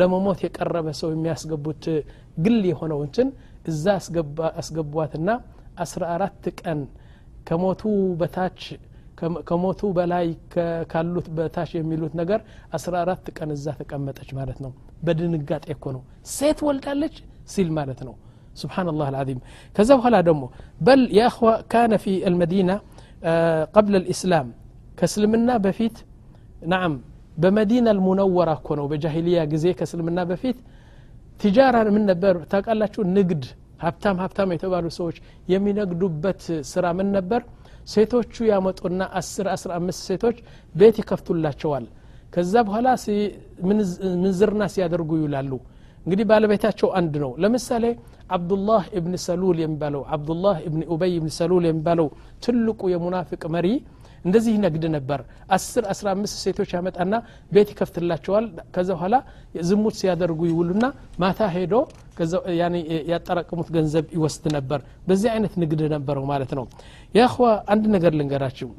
ለመሞት 0.00 0.38
የቀረበ 0.46 0.88
ሰው 1.00 1.08
የሚያስገቡት 1.14 1.84
ግል 2.44 2.60
የሆነው 2.70 3.00
እንትን 3.06 3.28
እዛ 3.72 3.84
አስገቧትና 4.60 5.30
አስራ 5.84 6.02
አራት 6.14 6.44
ቀን 6.60 6.80
ከሞቱ 7.48 7.82
በታች 8.20 8.62
ከሞቱ 9.48 9.80
በላይ 9.96 10.26
ካሉት 10.92 11.26
በታች 11.36 11.70
የሚሉት 11.78 12.12
ነገር 12.20 12.40
አስራ 12.76 12.94
አራት 13.04 13.26
ቀን 13.38 13.50
እዛ 13.56 13.66
ተቀመጠች 13.80 14.30
ማለት 14.38 14.58
ነው 14.64 14.72
በድንጋጤ 15.06 15.66
እኮ 15.76 15.84
ነው 15.96 16.02
ሴት 16.36 16.60
ወልዳለች 16.68 17.16
ሲል 17.54 17.70
ማለት 17.80 18.02
ነው 18.08 18.16
سبحان 18.62 18.86
الله 18.92 19.06
العظيم 19.12 19.38
كذا 19.76 19.92
وهلا 19.98 20.20
دمو 20.28 20.46
بل 20.86 21.00
يا 21.18 21.26
أخوة 21.32 21.52
كان 21.74 21.92
في 22.04 22.12
المدينة 22.30 22.76
آه 23.30 23.62
قبل 23.76 23.92
الإسلام 24.02 24.46
ከእስልምና 24.97 25.51
በፊት 25.65 25.95
ናም 26.71 26.93
በመዲና 27.37 27.87
ልሙነወራ 27.97 28.49
እኮ 28.59 28.67
ነው። 28.79 28.85
በጃሂልያ 28.91 29.39
ጊዜ 29.53 29.65
ከእስልምና 29.79 30.19
በፊት 30.29 30.57
ቲጃራ 31.41 31.77
ምን 31.95 32.03
ነበር 32.11 32.35
ታውቃላችሁ? 32.51 33.01
ንግድ 33.17 33.43
ሀብታም 33.83 34.17
ሀብታም 34.23 34.49
የተባሉ 34.55 34.85
ሰዎች 34.99 35.17
የሚነግዱበት 35.53 36.41
ስራ 36.71 36.85
ምን 36.97 37.07
ነበር? 37.17 37.41
ሴቶቹ 37.93 38.35
ያመጡና 38.49 39.01
10 39.19 39.47
15 39.55 40.05
ሴቶች 40.07 40.37
ቤት 40.75 40.95
ይከፍቱላቸዋል። 41.01 41.85
ከዛ 42.33 42.53
በኋላ 42.67 42.87
ምንዝርና 44.15 44.63
ሲያደርጉ 44.73 45.11
ይውላሉ? 45.19 45.51
እንግዲህ 46.05 46.25
ባለቤታቸው 46.31 46.89
አንድ 46.99 47.13
ነው። 47.23 47.31
ለምሳሌ 47.43 47.85
አብዱላህ 48.29 48.83
እብን 48.97 49.13
ሰሉል 49.25 49.57
የሚባለው 49.63 50.01
አብዱላህ 50.15 50.55
እብን 50.67 50.81
ኡበይ 50.93 51.13
እብን 51.19 51.31
ሰሉል 51.37 51.63
የሚባለው 51.69 52.07
ትልቁ 52.45 52.81
የሙናፍቅ 52.93 53.43
መሪ 53.55 53.67
እንደዚህ 54.25 54.53
ነግድ 54.63 54.85
ነበር። 54.95 55.19
አስር 55.55 55.83
አስራ 55.91 56.07
አምስት 56.15 56.35
ሴቶች 56.43 56.69
ያመጣና 56.75 57.15
ቤት 57.51 57.69
ይከፍትላቸዋል። 57.73 58.45
ከዛ 58.75 58.89
በኋላ 58.95 59.15
ዝሙት 59.67 59.95
ሲያደርጉ 59.99 60.39
ይውሉና 60.51 60.85
ማታ 61.21 61.49
ሄዶ 61.55 61.73
ያጠራቀሙት 63.11 63.69
ገንዘብ 63.75 64.05
ይወስድ 64.15 64.45
ነበር። 64.57 64.79
በዚህ 65.07 65.29
አይነት 65.33 65.53
ንግድ 65.63 65.81
ነበረው 65.95 66.25
ማለት 66.31 66.53
ነው። 66.59 66.65
የእኽዋ 67.13 67.49
አንድ 67.73 67.85
ነገር 67.95 68.13
ልንገራችሁ። 68.19 68.69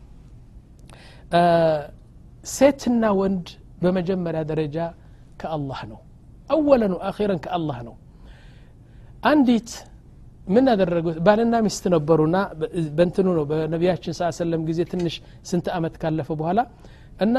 ሴትና 2.53 3.05
ወንድ 3.21 3.47
በመጀመሪያ 3.83 4.43
ደረጃ 4.51 4.77
ከአላህ 5.41 5.81
ነው። 5.91 5.99
አወለን 6.51 6.93
አኺረን 7.09 7.41
ከአላህ 7.45 7.79
ነው። 7.89 7.95
አንዲት 9.27 9.71
ምን 10.47 10.67
አደረጉት 10.73 11.17
ባልና 11.27 11.55
ሚስት 11.67 11.85
ነበሩና 11.95 12.37
በንትኑ 12.99 13.29
ነው 13.39 13.45
በነቢያችን 13.51 14.15
ስ 14.19 14.29
ሰለም 14.39 14.63
ጊዜ 14.69 14.81
ትንሽ 14.93 15.15
ስንት 15.51 15.67
አመት 15.77 15.95
ካለፈ 16.03 16.29
በኋላ 16.41 16.61
እና 17.25 17.37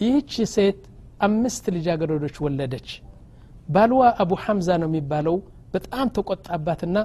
ይህች 0.00 0.32
ሴት 0.54 0.80
አምስት 1.26 1.64
ልጃገረዶች 1.76 2.36
ወለደች። 2.44 2.88
ባልዋ 3.68 4.02
አቡ 4.22 4.32
ሐምዛ 4.44 4.68
ነው 4.82 4.88
የሚባለው። 4.90 5.36
በጣም 5.74 6.06
ተቆጣባትና 6.16 6.96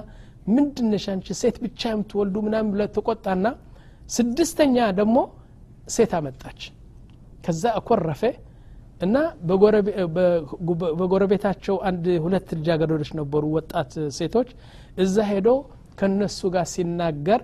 ምንድነሽ 0.48 1.04
አንቺ 1.12 1.26
ሴት 1.40 1.56
ብቻ 1.64 1.80
የምትወልዱ 1.92 2.36
ምናምን 2.46 2.70
ብለ 2.74 2.82
ተቆጣና 2.96 3.46
ስድስተኛ 4.16 4.76
ደግሞ 5.00 5.18
ሴት 5.94 6.12
አመጣች። 6.18 6.60
ከዛ 7.44 7.64
አኮረፈ 7.78 8.22
እና 9.02 9.16
በጎረቤታቸው 11.00 11.76
አንድ 11.88 12.04
ሁለት 12.24 12.48
ልጃገረዶች 12.58 13.10
ነበሩ 13.20 13.44
ወጣት 13.56 13.92
ሴቶች። 14.18 14.48
እዛ 15.04 15.16
ሄዶ 15.30 15.48
ከነሱ 15.98 16.40
ጋር 16.54 16.66
ሲናገር 16.72 17.40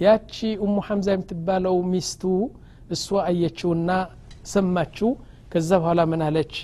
ያቺ 0.00 0.34
ኡሙ 0.64 0.76
ሐምዛ 0.86 1.08
የምትባለው 1.14 1.76
ሚስቱ 1.90 2.22
እሷ 2.94 3.16
አየችውና 3.28 3.90
ሰማችው። 4.52 5.10
ከዛ 5.52 5.70
በኋላ 5.82 6.00
ምን 6.12 6.22
አለች? 6.26 6.54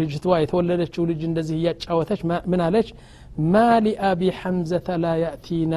ልጅትዋ 0.00 0.32
የተወለደችው 0.42 1.02
ልጅ 1.10 1.20
እንደዚህ 1.28 1.56
እያጫወተች 1.60 2.20
ምን 2.50 2.60
አለች? 2.66 2.88
ማ 3.46 3.54
ሊአቢ 3.84 4.20
ሐምዘተ 4.40 4.88
ላ 5.02 5.14
ያእቲና 5.22 5.74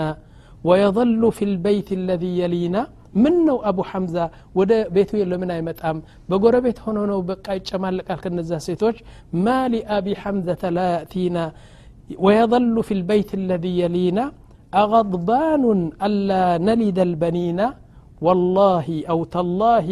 ወየظሉ 0.63 1.23
ፊ 1.37 1.47
ልበይት 1.51 1.89
አለዚ 1.97 2.23
የሊና 2.39 2.77
ምን 3.24 3.34
ነው 3.48 3.58
አቡ 3.70 3.78
ሐምዛ 3.90 4.16
ወደ 4.58 4.72
ቤቱ 4.94 5.10
ለምን 5.32 5.50
አይመጣም 5.56 5.98
በጎረቤት 6.30 6.78
ሆኖ 6.84 6.98
ነው 7.10 7.18
በቃ 7.30 7.46
ይጨማለቃል 7.58 8.18
ከነዛ 8.24 8.52
ሴቶች 8.66 8.96
ማ 9.44 9.56
ሊአቢ 9.74 10.06
ሐምዘተ 10.24 10.62
ላ 10.78 10.88
ያእቲና 10.96 11.38
ويظل 12.26 12.76
في 12.88 12.92
البيت 12.98 13.30
الذي 13.40 13.72
يلينا 13.82 14.24
أغضبان 14.84 15.64
ألا 16.06 16.44
نلد 16.68 16.98
البنين 17.08 17.60
والله 18.26 18.86
أو 19.12 19.18
تالله 19.34 19.88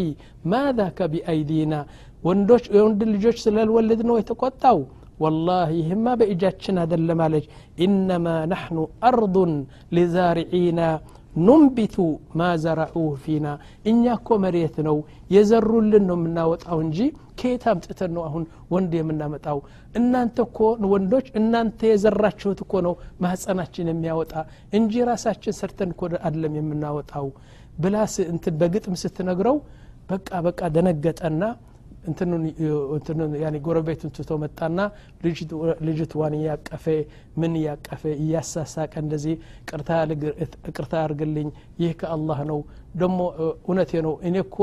ما 0.52 0.62
ذاك 0.78 0.98
بأيدينا 1.12 1.80
ወንዶች 2.26 2.64
የወንድ 2.76 3.00
ልጆች 3.14 3.36
ስላልወለድ 3.44 4.00
ነው 4.08 4.16
የተቆጣው 4.20 4.78
والله 5.22 5.70
هما 5.90 6.12
በእጃችን 6.20 6.76
አደለም 6.82 7.20
አለች 7.26 7.44
إنما 7.86 8.36
نحن 8.54 8.76
أرض 9.10 9.36
لزارعينا 9.96 10.88
ኑንቢቱ 11.45 11.95
ማ 12.35 12.49
ዘረዑህ 12.61 13.13
ፊና። 13.23 13.47
እኛ 13.89 14.03
እኮ 14.17 14.37
መሬት 14.43 14.75
ነው 14.87 14.97
የዘሩልን 15.35 16.03
ነው 16.09 16.17
የምናወጣው 16.19 16.79
እንጂ 16.85 16.99
ከየት 17.39 17.63
አምጥተን 17.71 18.11
ነው 18.15 18.23
አሁን 18.27 18.43
ወንድ 18.73 18.91
የምናመጣው? 18.97 19.57
እናንተ 19.99 20.37
እኮ 20.47 20.59
ወንዶች 20.93 21.27
እናንተ 21.39 21.79
የዘራችሁት 21.91 22.59
እኮ 22.65 22.73
ነው 22.87 22.93
ማህፀናችን 23.23 23.91
የሚያወጣ 23.91 24.33
እንጂ 24.79 24.93
ራሳችን 25.11 25.57
ሰርተን 25.59 25.91
እኮ 25.95 26.01
አለም 26.29 26.55
የምናወጣው 26.59 27.27
ብላ 27.77 27.95
እንትን 28.27 28.55
በግጥም 28.61 28.95
ስትነግረው 29.01 29.57
በቃ 30.09 30.29
በቃ 30.45 30.59
ደነገጠና 30.75 31.41
እንትኑን 32.07 32.43
ያኔ 33.43 33.55
ጎረቤቱን 33.65 34.11
ትቶ 34.17 34.31
መጣና 34.43 34.79
ልጅትዋን 35.87 36.35
እያቀፈ 36.39 36.85
ምን 37.41 37.53
እያቀፈ 37.59 38.03
እያሳሳቀ 38.23 38.93
እንደዚህ 39.03 39.35
ቅርታ 40.71 40.93
አርግልኝ 41.03 41.49
ይህ 41.83 41.93
ከአላህ 42.01 42.41
ነው 42.51 42.59
ደሞ 43.01 43.19
እውነቴ 43.63 43.91
ነው 44.07 44.13
እኔ 44.27 44.35
እኮ 44.45 44.57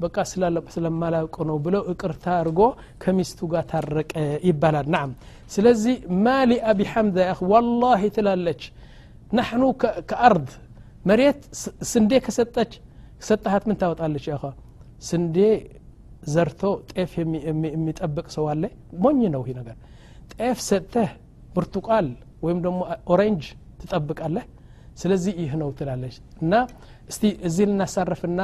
በቃ 0.00 0.16
ስለማላውቅ 0.74 1.36
ነው 1.48 1.56
ብለው 1.64 1.82
እቅርታ 1.92 2.26
አድርጎ 2.40 2.60
ከሚስቱ 3.02 3.48
ጋር 3.52 3.64
ታረቀ 3.70 4.12
ይባላል። 4.48 4.88
ናም 4.94 5.10
ስለዚህ 5.50 5.96
ማሊ 6.26 6.52
አቢ 6.70 6.80
ሐምዛ 6.92 7.16
ያ 7.24 7.34
ወላሂ 7.52 8.02
ትላለች 8.16 8.62
ናሕኑ 9.32 9.62
ከአርድ 10.10 10.48
መሬት 11.08 11.40
ስንዴ 11.90 12.12
ከሰጠች 12.26 12.72
ሰጠሃት 13.28 13.64
ምን 13.68 13.76
ታወጣለች 13.82 14.24
ያ 14.30 14.36
ስንዴ 15.08 15.36
ዘርቶ 16.33 16.61
ጤፍ 16.91 17.11
የሚጠብቅ 17.19 18.27
ሰው 18.35 18.45
አለ 18.51 18.63
ሞኝ 19.03 19.21
ነው 19.35 19.41
ይህ 19.49 19.55
ነገር 19.61 19.77
ጤፍ 20.33 20.59
ሰጥተህ 20.69 21.09
ብርቱቃል 21.55 22.07
ወይም 22.45 22.59
ደግሞ 22.65 22.79
ኦሬንጅ 23.13 23.43
ትጠብቃለህ 23.81 24.45
ስለዚህ 25.01 25.33
ይህ 25.43 25.51
ነው 25.61 25.69
ትላለች 25.79 26.15
እና 26.43 26.53
እስቲ 27.11 27.23
እዚህ 27.47 27.65
ልናሳርፍና 27.69 28.41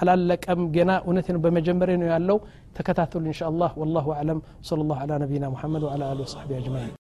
አላለቀም 0.00 0.60
ገና 0.76 0.90
እውነት 1.06 1.26
ነው 1.34 1.40
በመጀመሪያ 1.44 1.96
ነው 2.02 2.08
ያለው 2.14 2.38
ተከታተሉ 2.78 3.24
እንሻ 3.30 3.42
አላህ 3.50 3.72
ወላሁ 3.82 4.06
አለም 4.20 4.38
صلى 4.68 4.80
الله 4.84 4.98
على 5.04 5.14
نبينا 5.24 5.46
محمد 5.54 5.82
وعلى 5.86 6.04
آله 6.12 6.22
وصحبه 6.26 6.54
أجمعين 6.62 6.92